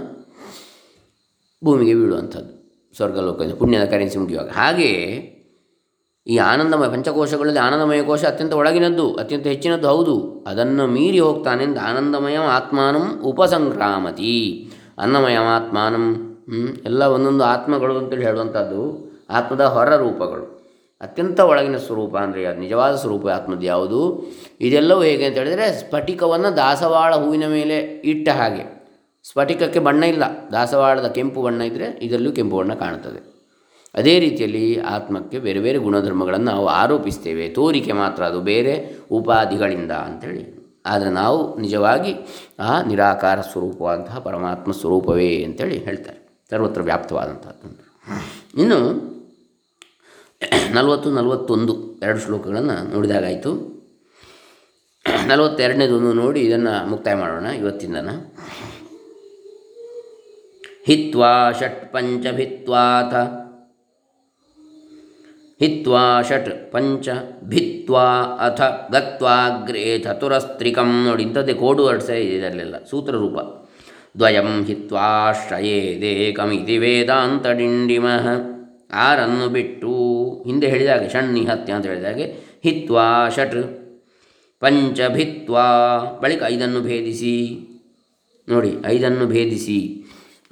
[1.62, 2.54] ಭೂಮಿಗೆ ಬೀಳುವಂಥದ್ದು.
[3.22, 4.50] ಲೋಕದ ಪುಣ್ಯದ ಕರೆನ್ಸಿ ಮುಗಿಯುವಾಗ.
[4.50, 5.04] ಹಾಗೆಯೇ
[6.28, 10.44] ಈ ಆನಂದಮಯ ಪಂಚಕೋಶಗಳಲ್ಲಿ ಆನಂದಮಯ ಕೋಶ ಅತ್ಯಂತ ಒಳಗಿನದ್ದು, ಅತ್ಯಂತ ಹೆಚ್ಚಿನದ್ದು ಹೌದು.
[10.48, 16.38] ಅದನ್ನು ಮೀರಿ ಹೋಗ್ತಾನೆಂದು ಆನಂದಮಯ ಆತ್ಮಾನಂ ಉಪಸಂಕ್ರಾಮತಿ ಅನ್ನಮಯ ಆತ್ಮಾನಂ
[16.86, 20.62] ಎಲ್ಲ ಒಂದೊಂದು ಆತ್ಮಗಳು ಅಂತೇಳಿ ಹೇಳುವಂಥದ್ದು ಆತ್ಮದ ಹೊರ ರೂಪಗಳು.
[21.02, 24.30] ಅತ್ಯಂತ ಒಳಗಿನ ಸ್ವರೂಪ ಅಂದರೆ ಅದು ನಿಜವಾದ ಸ್ವರೂಪ ಆತ್ಮದ ಯಾವುದು?
[24.62, 28.82] ಇದೆಲ್ಲವೂ ಹೇಗೆ ಅಂತ ಹೇಳಿದರೆ ಸ್ಫಟಿಕವನ್ನು ದಾಸವಾಳ ಹೂವಿನ ಮೇಲೆ ಇಟ್ಟ ಹಾಗೆ.
[29.24, 30.24] ಸ್ಫಟಿಕಕ್ಕೆ ಬಣ್ಣ ಇಲ್ಲ.
[30.52, 33.31] ದಾಸವಾಳದ ಕೆಂಪು ಬಣ್ಣ ಇದ್ದರೆ ಇದರಲ್ಲೂ ಕೆಂಪು ಬಣ್ಣ ಕಾಣುತ್ತದೆ
[33.94, 37.50] ಅದೇ ರೀತಿಯಲ್ಲಿ ಆತ್ಮಕ್ಕೆ ಬೇರೆ ಬೇರೆ ಗುಣಧರ್ಮಗಳನ್ನು ನಾವು ಆರೋಪಿಸ್ತೇವೆ.
[37.50, 40.44] ತೋರಿಕೆ ಮಾತ್ರ ಅದು ಬೇರೆ ಉಪಾಧಿಗಳಿಂದ ಅಂಥೇಳಿ
[40.86, 42.16] ಆದರೆ ನಾವು ನಿಜವಾಗಿ
[42.60, 46.20] ಆ ನಿರಾಕಾರ ಸ್ವರೂಪವಾದಂತಹ ಪರಮಾತ್ಮ ಸ್ವರೂಪವೇ ಅಂತೇಳಿ ಹೇಳ್ತಾರೆ.
[46.50, 47.68] ಸರ್ವತ್ರ ವ್ಯಾಪ್ತವಾದಂಥದ್ದು
[48.62, 48.80] ಇನ್ನು
[50.74, 53.52] ನಲವತ್ತು ನಲವತ್ತೊಂದು ಎರಡು ಶ್ಲೋಕಗಳನ್ನು ನೋಡಿದಾಗಾಯಿತು.
[55.28, 58.10] ನಲವತ್ತೆರಡನೇದೊಂದು ನೋಡಿ ಇದನ್ನು ಮುಕ್ತಾಯ ಮಾಡೋಣ ಇವತ್ತಿಂದನ.
[60.88, 63.41] ಹಿತ್ವಾ ಷಟ್ ಪಂಚ ಭಿತ್ವಾಥ
[65.62, 67.08] ಹಿತ್ವಾ ಷಟ್ ಪಂಚ
[67.52, 68.06] ಭಿತ್ವಾ
[68.46, 68.62] ಅಥ
[68.94, 73.38] ಗತ್ವಾಗ್ರೇ ಚತುರಸ್ತ್ರಿಕಂ ನೋಡಿ ಇಂಥದ್ದೇ ಕೋಡು ವರ್ಡ್ಸೇ ಇದೆ ಇದರಲ್ಲೆಲ್ಲ, ಸೂತ್ರರೂಪ.
[74.20, 78.26] ದ್ವಯಂ ಹಿತ್ವಾಶ್ರಯೇದೇಕಮಿತಿ ವೇದಾಂತ ಡಿಂಡಿಮಃ.
[79.06, 79.92] ಆರನ್ನು ಬಿಟ್ಟು
[80.48, 82.26] ಹಿಂದೆ ಹೇಳಿದಾಗೆ ಷಣ್ಣಿ ಹತ್ಯ ಅಂತ ಹೇಳಿದಾಗೆ
[82.66, 83.60] ಹಿತ್ವಾ ಷಟ್
[84.62, 85.68] ಪಂಚ ಭಿತ್ವಾ.
[86.24, 87.36] ಬಳಿಕ ಐದನ್ನು ಭೇದಿಸಿ,
[88.48, 89.80] ನೋಡಿ ಐದನ್ನು ಭೇದಿಸಿ,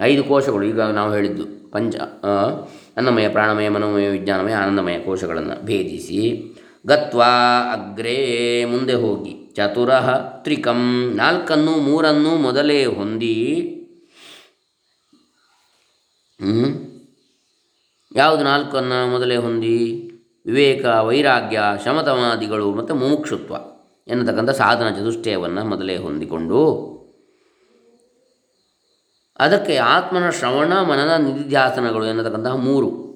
[0.09, 1.95] ಐದು ಕೋಶಗಳು ಈಗ ನಾವು ಹೇಳಿದ್ದು, ಪಂಚ
[2.99, 6.43] ಅನ್ನಮಯ ಪ್ರಾಣಮಯ ಮನೋಮಯ ವಿಜ್ಞಾನಮಯ ಆನಂದಮಯ ಕೋಶಗಳನ್ನು ಭೇದಿಸಿ
[6.87, 7.27] ಗತ್ವಾ
[7.73, 9.89] ಅಗ್ರೇ ಮುಂದೆ ಹೋಗಿ ಚತುರ
[10.41, 13.35] ತ್ರಿಕಂ ನಾಲ್ಕನ್ನು ಮೂರನ್ನು ಮೊದಲೇ ಹೊಂದಿ.
[18.15, 19.77] ಯಾವುದು ನಾಲ್ಕನ್ನು ಮೊದಲೇ ಹೊಂದಿ?
[20.45, 23.55] ವಿವೇಕ, ವೈರಾಗ್ಯ ಶಮತಮಾದಿಗಳು ಮತ್ತು ಮುಮುಕ್ಷುತ್ವ
[24.07, 26.59] ಎನ್ನತಕ್ಕಂಥ ಸಾಧನ ಚತುಷ್ಟಯವನ್ನು ಮೊದಲೇ ಹೊಂದಿಕೊಂಡು
[29.39, 33.09] ಅದಕ್ಕೆ ಆತ್ಮನ ಶ್ರವಣ, ಮನನ ನಿಧಿಧ್ಯಾಸನಗಳು ಎನ್ನತಕ್ಕಂತಹ ಮೂರು.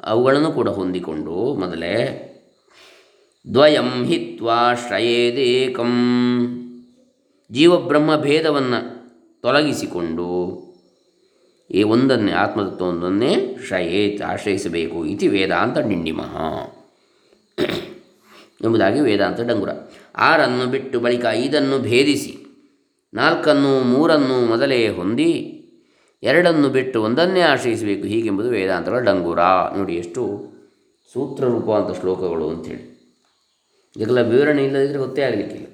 [0.00, 2.28] ಅವುಗಳನ್ನು ಕೂಡ ಹೊಂದಿಕೊಂಡು ಮೊದಲೇ,
[3.52, 5.92] ದ್ವಯಂ ಹಿತ್ವಾ ಶ್ರಯೇದೇಕಂ.
[7.50, 9.02] ಜೀವಬ್ರಹ್ಮ ಭೇದವನ್ನು
[9.42, 10.26] ತೊಲಗಿಸಿಕೊಂಡು
[11.70, 16.36] ಈ ಒಂದನ್ನೇ ಆತ್ಮತತ್ವವೊಂದನ್ನೇ ಶ್ರಯೇತ್ ಆಶ್ರಯಿಸಬೇಕು ಇತಿ ವೇದಾಂತ ಡಿಂಡಿಮಃ.
[18.64, 19.68] ಎಂಬುದಾಗಿ ವೇದಾಂತ ಡಂಗುರ.
[20.16, 22.38] ಆರನ್ನು ಬಿಟ್ಟು ಬಳಿಕ ಐದನ್ನು ಭೇದಿಸಿ,
[23.14, 25.58] ನಾಲ್ಕನ್ನು, ಮೂರನ್ನು ಮೊದಲೇ ಹೊಂದಿ
[26.22, 28.04] ಎರಡನ್ನು ಬಿಟ್ಟು ಒಂದನ್ನೇ ಆಶ್ರಯಿಸಬೇಕು.
[28.06, 29.38] ಹೀಗೆಂಬುದು ವೇದಾಂತಗಳ ಡಂಗುರ.
[29.76, 30.22] ನೋಡಿ ಎಷ್ಟು
[31.12, 32.84] ಸೂತ್ರ ರೂಪವಂತ ಶ್ಲೋಕಗಳು ಅಂಥೇಳಿ.
[33.96, 35.66] ಇದಕ್ಕೆಲ್ಲ ವಿವರಣೆ ಇಲ್ಲದಿದ್ದರೆ ಗೊತ್ತೇ ಆಗಲಿಕ್ಕಿಲ್ಲ.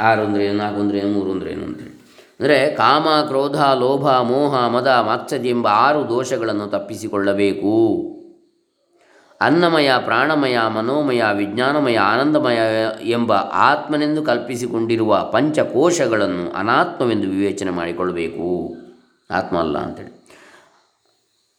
[0.00, 1.94] ಆರು ಅಂದರೆ ಏನು ನಾಲ್ಕು ಅಂದರೆ ಏನು ಮೂರು ಅಂದರೆ ಏನು ಅಂತೇಳಿ
[2.40, 7.74] ಅಂದರೆ ಕಾಮ, ಕ್ರೋಧ, ಲೋಭ, ಮೋಹ, ಮದ, ಮಾತ್ಸರ್ಯ ಎಂಬ ಆರು ದೋಷಗಳನ್ನು ತಪ್ಪಿಸಿಕೊಳ್ಳಬೇಕು.
[9.40, 12.58] ಅನ್ನಮಯ, ಪ್ರಾಣಮಯ, ಮನೋಮಯ, ವಿಜ್ಞಾನಮಯ, ಆನಂದಮಯ
[13.02, 18.76] ಎಂಬ ಆತ್ಮನೆಂದು ಕಲ್ಪಿಸಿಕೊಂಡಿರುವ ಪಂಚಕೋಶಗಳನ್ನು ಅನಾತ್ಮವೆಂದು ವಿವೇಚನೆ ಮಾಡಿಕೊಳ್ಳಬೇಕು.
[19.30, 20.18] ಆತ್ಮ ಅಲ್ಲ ಅಂತೇಳಿ.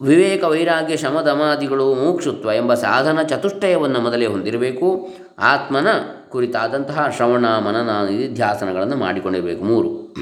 [0.01, 5.07] ವಿವೇಕ, ವೈರಾಗ್ಯ ಶಮಧಮಾದಿಗಳು ಮೋಕ್ಷುತ್ವ ಎಂಬ ಸಾಧನ ಚತುಷ್ಟಯವನ್ನು ಮೊದಲೇ ಹೊಂದಿರಬೇಕು.
[5.39, 5.87] ಆತ್ಮನ
[6.29, 10.15] ಕುರಿತಾದಂತಹ ಶ್ರವಣ, ಮನನ, ನಿಧಿಧ್ಯಾಸನಗಳನ್ನು ಮಾಡಿಕೊಂಡಿರಬೇಕು ಮೂರು.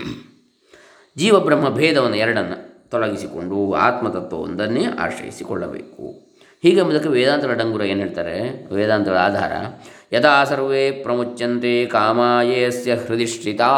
[1.18, 6.27] ಜೀವಬ್ರಹ್ಮ ಭೇದವನ್ನು ಎರಡನ್ನು ತೊಲಗಿಸಿಕೊಂಡು ಆತ್ಮತತ್ವವೊಂದನ್ನೇ ಆಶ್ರಯಿಸಿಕೊಳ್ಳಬೇಕು.
[6.64, 8.68] ಹೀಗೆ ಎಂಬುದಕ್ಕೆ ವೇದಾಂತಗಳ ಡಂಗುರ ಏನು ಹೇಳ್ತಾರೆ?
[8.74, 9.52] ವೇದಾಂತಗಳ ಆಧಾರ.
[10.14, 13.70] ಯಥಾ ಸರ್ವೇ ಪ್ರಮುಚ್ಯಂತೆ ಕಾಮಾಯೇಸ್ಯ ಹೃದಿಷ್ಠಿತಾ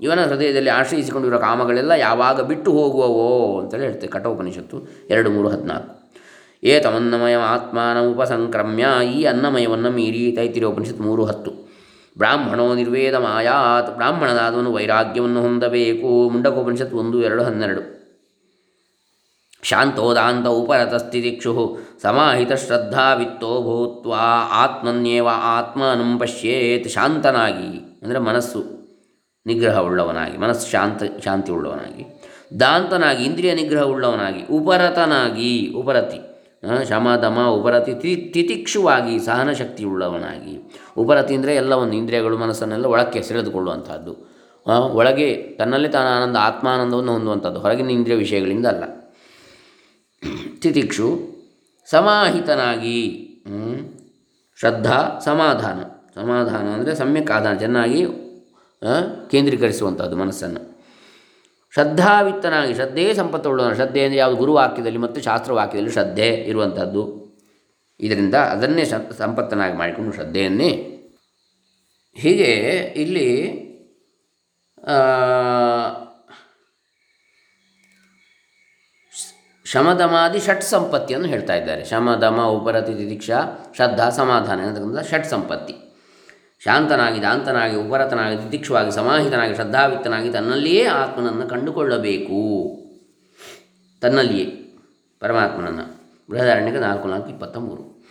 [0.00, 6.10] ಇವನ ಹೃದಯದಲ್ಲಿ ಆಶ್ರಯಿಸಿಕೊಂಡಿರುವ ಕಾಮಗಳೆಲ್ಲ ಯಾವಾಗ ಬಿಟ್ಟು ಹೋಗುವವೋ ಅಂತೇಳಿ ಹೇಳ್ತೇವೆ ಕಠೋಪನಿಷತ್ತು ಎರಡು ಮೂರು ಹದಿನಾಲ್ಕು.
[6.64, 8.86] ಏ ತಮನ್ನಮಯ ಆತ್ಮಾನ ಉಪಸಂಕ್ರಮ್ಯ.
[9.14, 11.50] ಈ ಅನ್ನಮಯವನ್ನು ಮೀರಿ ಉಪನಿಷತ್ತು ಮೂರು ಹತ್ತು.
[12.18, 16.30] ಬ್ರಾಹ್ಮಣೋ ನಿರ್ವೇದ ಮಾಯಾತ್ ಬ್ರಾಹ್ಮಣನಾದವನು ವೈರಾಗ್ಯವನ್ನು ಹೊಂದಬೇಕು.
[16.30, 18.01] ಮುಂಡಕೋಪನಿಷತ್ತು ಒಂದು, ಎರಡು, ಹನ್ನೆರಡು.
[19.62, 20.46] ಶಾಂತೋದಾಂತ
[22.02, 24.12] ಸಮಾಹಿತ ಶ್ರದ್ಧಾವಿತ್ತೋ ಭೂತ್ವ
[24.62, 27.70] ಆತ್ಮನ್ಯೇವ ಆತ್ಮನಂ ಪಶ್ಯೇತ್ ಶಾಂತನಾಗಿ
[28.02, 28.60] ಅಂದರೆ ಮನಸ್ಸು
[29.46, 32.04] ನಿಗ್ರಹವುಳ್ಳವನಾಗಿ, ಮನಸ್ಸು ಶಾಂತ ಶಾಂತಿ ಉಳ್ಳವನಾಗಿ
[32.60, 36.20] ದಾಂತನಾಗಿ, ಇಂದ್ರಿಯ ನಿಗ್ರಹವುಳ್ಳವನಾಗಿ, ಉಪರತನಾಗಿ, ಉಪರತಿ
[36.88, 37.94] ಶಮ, ದಮ, ಉಪರತಿ
[38.34, 40.54] ತಿತಿಕ್ಷುವಾಗಿ ಸಹನ ಶಕ್ತಿಯುಳ್ಳವನಾಗಿ
[40.96, 44.14] ಉಪರತಿ ಅಂದರೆ ಎಲ್ಲವನ್ನು ಇಂದ್ರಿಯಗಳು, ಮನಸ್ಸನ್ನೆಲ್ಲ ಒಳಕ್ಕೆ ಸೆಳೆದುಕೊಳ್ಳುವಂಥದ್ದು
[44.98, 48.84] ಒಳಗೆ ತನ್ನಲ್ಲೇ ತಾನ ಆನಂದ ಆತ್ಮಾನಂದವನ್ನು ಹೊಂದುವಂಥದ್ದು ಹೊರಗಿನ ಇಂದ್ರಿಯ ವಿಷಯಗಳಿಂದ ಅಲ್ಲ.
[50.62, 51.08] ತಿತಿಕ್ಷು
[51.88, 52.98] ಸಮಾಹಿತನಾಗಿ
[54.58, 55.78] ಶ್ರದ್ಧಾ ಸಮಾಧಾನ.
[56.14, 58.00] ಸಮಾಧಾನ ಅಂದರೆ ಸಮ್ಯಕ್ ಆಧಾನ ಚೆನ್ನಾಗಿ
[59.30, 60.62] ಕೇಂದ್ರೀಕರಿಸುವಂಥದ್ದು ಮನಸ್ಸನ್ನು.
[61.72, 67.02] ಶ್ರದ್ಧಾವಿತ್ತನಾಗಿ ಶ್ರದ್ಧೆಯೇ ಸಂಪತ್ತುಳ್ಳವನು ಶ್ರದ್ಧೆ ಅಂದರೆ ಯಾವುದು ಗುರುವಾಕ್ಯದಲ್ಲಿ ಮತ್ತು ಶಾಸ್ತ್ರವಾಕ್ಯದಲ್ಲಿ ಶ್ರದ್ಧೆ ಇರುವಂಥದ್ದು
[68.00, 68.84] ಇದರಿಂದ ಅದನ್ನೇ
[69.20, 70.70] ಸಂಪತ್ತನಾಗಿ ಮಾಡಿಕೊಂಡು ಶ್ರದ್ಧೆಯನ್ನೇ
[72.16, 72.50] ಹೀಗೆ
[73.02, 73.28] ಇಲ್ಲಿ
[79.72, 81.84] ಶಮದಮಾದಿ ಷಟ್ ಸಂಪತ್ತಿಯನ್ನು ಹೇಳ್ತಾ ಇದ್ದಾರೆ.
[81.84, 83.40] ಶಮದಮ, ಉಪರತಿ, ತಿದೀಕ್ಷಾ,
[83.76, 85.74] ಶ್ರದ್ಧಾ, ಸಮಾಧಾನ ಅಂತಕ್ಕಂಥ ಷಟ್ ಸಂಪತ್ತಿ.
[86.64, 92.40] ಶಾಂತನಾಗಿ, ದಾಂತನಾಗಿ, ಉಪರತನಾಗಿ ದಿದಿಕ್ಷವಾಗಿ ಸಮಾಹಿತನಾಗಿ, ಶ್ರದ್ಧಾವಿತ್ತನಾಗಿ ತನ್ನಲ್ಲಿಯೇ ಆತ್ಮನನ್ನು ಕಂಡುಕೊಳ್ಳಬೇಕು.
[94.00, 94.44] ತನ್ನಲ್ಲಿಯೇ,
[95.20, 96.02] ಪರಮಾತ್ಮನನ್ನು.
[96.30, 98.02] ಬೃಹದಾರಣ್ಯಕ್ಕೆ ನಾಲ್ಕು ನಾಲ್ಕು ಇಪ್ಪತ್ತ ಮೂರು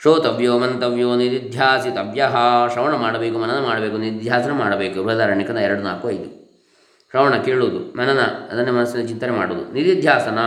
[0.00, 2.28] ಶ್ರೋತವ್ಯೋ, ಮಂತವ್ಯೋ ನಿಧಿಧ್ಯಾಸಿತವ್ಯ
[2.72, 5.02] ಶ್ರವಣ ಮಾಡಬೇಕು, ಮನನ ಮಾಡಬೇಕು ನಿಧ್ಯಾಸನ ಮಾಡಬೇಕು.
[5.02, 6.28] ಬೃಹದಾರಣ್ಯಕನ ಎರಡು, ನಾಲ್ಕು, ಐದು.
[7.10, 9.72] ಶ್ರವಣ ಕೇಳುವುದು, ಮನನ, ಅದನ್ನೇ ಮನಸ್ಸಿನ ಚಿಂತನೆ ಮಾಡುವುದು.
[9.72, 10.38] ನಿಧಿಧ್ಯಾಸನ.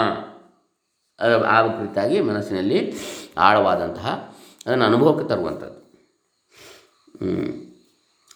[1.21, 2.93] ಆ ಕುರಿತಾಗಿ ಮನಸ್ಸಿನಲ್ಲಿ
[3.38, 5.77] ಆಳವಾದಂತಹ ಅದನ್ನು ಅನುಭವಕ್ಕೆ ತರುವಂಥದ್ದು.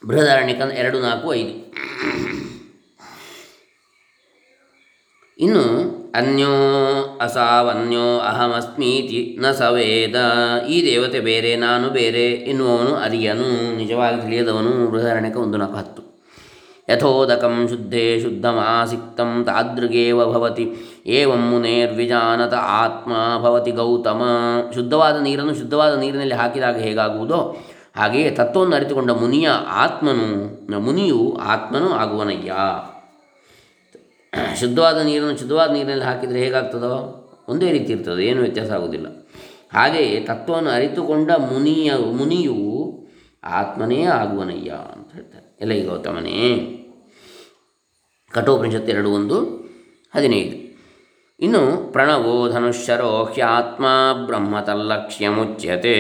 [0.07, 1.73] ಬೃಹದಾರಣ್ಯಕ ಎರಡು, ನಾಲ್ಕು, ಐದು.
[5.39, 5.63] ಇನ್ನು
[6.15, 6.53] ಅನ್ಯೋ
[7.21, 10.15] ಅಸಾವನ್ಯೋ ಅಹಮಸ್ಮೀತಿ ನ ಸವೇದ
[10.69, 13.75] ಈ ದೇವತೆ ಬೇರೆ, ನಾನು ಬೇರೆ ಎನ್ನುವವನು ಅರಿಯನು.
[13.75, 16.10] ನಿಜವಾಗಿ ತಿಳಿಯದವನು ಬೃಹದಾರಣ್ಯಕ ಒಂದು, ನಾಲ್ಕು
[16.91, 20.65] ಯಥೋದಕಂ ಶುದ್ಧೇ ಶುದ್ಧಮಾಸಿಕ್ತಂ ತಾದೃಗೇವ ಭವತಿ
[21.05, 23.11] ಏವಂ ಮುನೇರ್ವಿಜಾನತ ಆತ್ಮ
[23.43, 24.21] ಭವತಿ ಗೌತಮ
[24.73, 27.57] ಶುದ್ಧವಾದ ನೀರನ್ನು ಶುದ್ಧವಾದ ನೀರಿನಲ್ಲಿ ಹಾಕಿದಾಗ ಹೇಗಾಗುವುದೋ?
[27.95, 30.27] ಹಾಗೆಯೇ ತತ್ವವನ್ನು ಅರಿತುಕೊಂಡ ಮುನಿಯ ಆತ್ಮನು,
[30.79, 32.51] ಮುನಿಯು ಆತ್ಮನು ಆಗುವನಯ್ಯ.
[34.59, 36.93] ಶುದ್ಧವಾದ ನೀರನ್ನು ಶುದ್ಧವಾದ ನೀರಿನಲ್ಲಿ ಹಾಕಿದರೆ ಹೇಗಾಗ್ತದೋ?
[37.49, 39.07] ಒಂದೇ ರೀತಿ ಇರ್ತದೆ, ಏನು ವ್ಯತ್ಯಾಸ ಆಗುವುದಿಲ್ಲ.
[39.73, 42.59] ಹಾಗೆಯೇ ತತ್ವವನ್ನು ಅರಿತುಕೊಂಡ ಮುನಿಯ, ಮುನಿಯು
[43.43, 45.57] ಆತ್ಮನೇ ಆಗುವನಯ್ಯ ಅಂತ ಹೇಳ್ತಾರೆ.
[45.61, 46.39] ಎಲ್ಲ ಗೌತಮನೇ?
[48.33, 49.41] ಕಠೋಪನಿಷತ್ತು ಎರಡು ಒಂದು
[50.15, 50.71] ಹದಿನೈದು.
[51.39, 53.85] ಇನ್ನು ಪ್ರಣವೋ ಧನುಷ್ಯರೋ ಹ್ಯಾತ್ಮ
[54.25, 55.93] ಬ್ರಹ್ಮತಲ್ಲಕ್ಷ್ಯಮುಚ್ಯತೆ,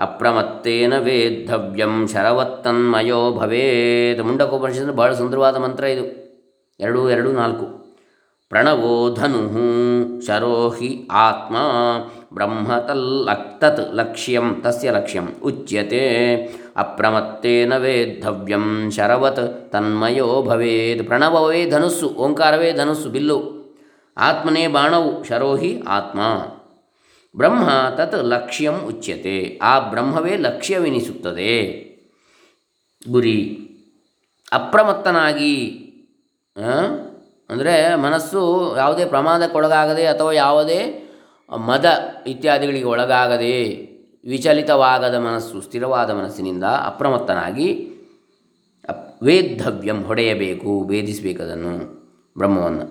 [0.00, 4.22] ಅಪ್ರಮತ್ತೇನ ವೇದ್ಧವ್ಯಂ ಶರವತ್ತನ್ಮಯೋ ಭವೇತ್.
[4.22, 6.22] ಮುಂಡಕೋಪನಿಷತ್ತು ಬಹಳ ಸುಂದರವಾದ ಮಂತ್ರ ಇದು.
[6.80, 7.82] ಎರಡು ಎರಡು, ನಾಲ್ಕು.
[8.48, 11.56] ಪ್ರಣವೋ ಧನು ಶರೋ ಹಿ ಆತ್ಮ
[12.34, 16.02] ಬ್ರಹ್ಮತಲ್ಲಕ್ ತತ್ ಲಕ್ಷ್ಯಂ, ತಸ್ಯ ಲಕ್ಷ್ಯಂ ಉಚ್ಯತೆ.
[16.76, 23.62] ಅಪ್ರಮತ್ತೇನ ವೇದ್ಧವ್ಯಂ ಶರವತ್ ತನ್ಮಯೋ ಭವೇದ್ ಪ್ರಣವವೇ ಧನುಸ್ಸು, ಓಂಕಾರವೇ ಧನುಸ್ಸು, ಬಿಲ್ಲು.
[24.16, 26.20] ಆತ್ಮನೇ ಬಾಣವು, ಶರೋಹಿ ಆತ್ಮ.
[27.36, 31.82] ಬ್ರಹ್ಮ ತತ್ ಲಕ್ಷ್ಯಂ ಉಚ್ಯತೆ, ಆ ಬ್ರಹ್ಮವೇ ಲಕ್ಷ್ಯವೆನಿಸುತ್ತದೆ.
[33.10, 33.58] ಗುರಿ.
[34.52, 35.78] ಅಪ್ರಮತ್ತನಾಗಿ
[37.50, 41.08] ಅಂದರೆ ಮನಸ್ಸು ಯಾವುದೇ ಪ್ರಮಾದಕ್ಕೊಳಗಾಗದೆ ಅಥವಾ ಯಾವುದೇ
[41.56, 43.91] ಮದ ಇತ್ಯಾದಿಗಳಿಗೆ ಒಳಗಾಗದೆ
[44.24, 47.68] ವಿಚಲಿತವಾಗದ ಮನಸ್ಸು ಸ್ಥಿರವಾದ ಮನಸ್ಸಿನಿಂದ ಅಪ್ರಮತ್ತನಾಗಿ
[49.22, 51.72] ವೇದ್ಧವ್ಯಂ ಹೊಡೆಯಬೇಕು ಭೇದಿಸಬೇಕದನ್ನು
[52.38, 52.86] ಬ್ರಹ್ಮವನ್ನು.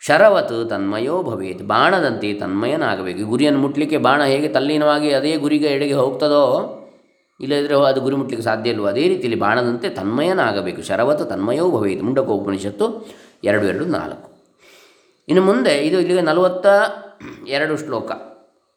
[0.00, 3.22] ಶರವತ್ ತನ್ಮಯೋ ಭವೇತ್, ಬಾಣದಂತೆ ತನ್ಮಯನಾಗಬೇಕು.
[3.28, 6.42] ಗುರಿಯನ್ನು ಮುಟ್ಲಿಕ್ಕೆ ಬಾಣ ಹೇಗೆ ತಲ್ಲೀನವಾಗಿ ಅದೇ ಗುರಿಗೆ ಎಡೆಗೆ ಹೋಗ್ತದೋ
[7.40, 10.82] ಇಲ್ಲದಿದ್ದರೆ ಅದು ಗುರಿ ಮುಟ್ಲಿಕ್ಕೆ ಸಾಧ್ಯ ಇಲ್ಲವೋ ಅದೇ ರೀತಿಯಲ್ಲಿ ಬಾಣದಂತೆ ತನ್ಮಯನಾಗಬೇಕು.
[10.82, 12.86] ಶರವತ್ ತನ್ಮಯೋ ಭವೇತ್ ಮುಂಡಕ ಉಪನಿಷತ್ತು
[13.44, 14.28] ಎರಡು ಎರಡು, ನಾಲ್ಕು.
[15.28, 16.66] ಇನ್ನು ಮುಂದೆ ಇದು ಇಲ್ಲಿಗೆ ನಲವತ್ತ
[17.48, 18.10] ಎರಡು ಶ್ಲೋಕ.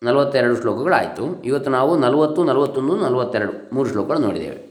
[0.03, 1.43] ನಲವತ್ತೆರಡು ಶ್ಲೋಕಗಳಾಯಿತು.
[1.43, 4.69] ಇವತ್ತು ನಾವು ನಲವತ್ತು, ನಲವತ್ತೊಂದು, ನಲವತ್ತೆರಡು ಮೂರು ಶ್ಲೋಕಗಳು ನೋಡಿದ್ದೇವೆ.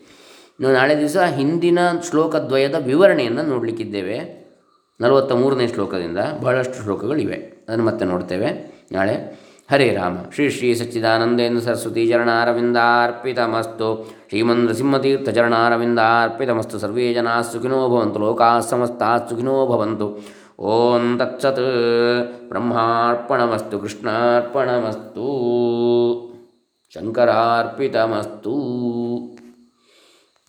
[0.61, 1.79] ನಾವು ನಾಳೆ ದಿವಸ ಹಿಂದಿನ
[2.11, 4.49] ಶ್ಲೋಕದ್ವಯದ ವಿವರಣೆಯನ್ನು ನೋಡಲಿಕ್ಕಿದ್ದೇವೆ.
[5.01, 7.67] ನಲವತ್ತ ಮೂರನೇ ಶ್ಲೋಕದಿಂದ ಬಹಳಷ್ಟು ಶ್ಲೋಕಗಳಿವೆ.
[7.69, 9.49] ಅದನ್ನು ಮತ್ತೆ ನೋಡ್ತೇವೆ ನಾಳೆ.
[9.71, 10.17] ಹರೇ ರಾಮ.
[10.35, 14.15] ಶ್ರೀ ಶ್ರೀ ಸಚ್ಚಿದಾನಂದೇಂದ್ರ ಸರಸ್ವತಿ ಚರಣಾರವಿಂದಾರ್ಪಿತಮಸ್ತು.
[14.29, 16.79] ಶ್ರೀಮನ್ ನೃಸಿಂಹತೀರ್ಥ ಚರಣಾರವಿಂದಾರ್ಪಿತಮಸ್ತು.
[16.79, 18.19] ಸರ್ವೇ ಜನಾ ಸುಖಿನೋ ಭವಂತು.
[18.19, 20.38] ಲೋಕಾ ಸಮಸ್ತಾ ಸುಖಿನೋ ಭವಂತು.
[20.61, 22.49] ಓಂ ತತ್ಸತ್.
[22.49, 25.29] ಬ್ರಹ್ಮಾರ್ಪಣಮಸ್ತು ಕೃಷ್ಣಾರ್ಪಣಮಸ್ತು
[26.95, 28.55] ಶಂಕರಾರ್ಪಿತಮಸ್ತು.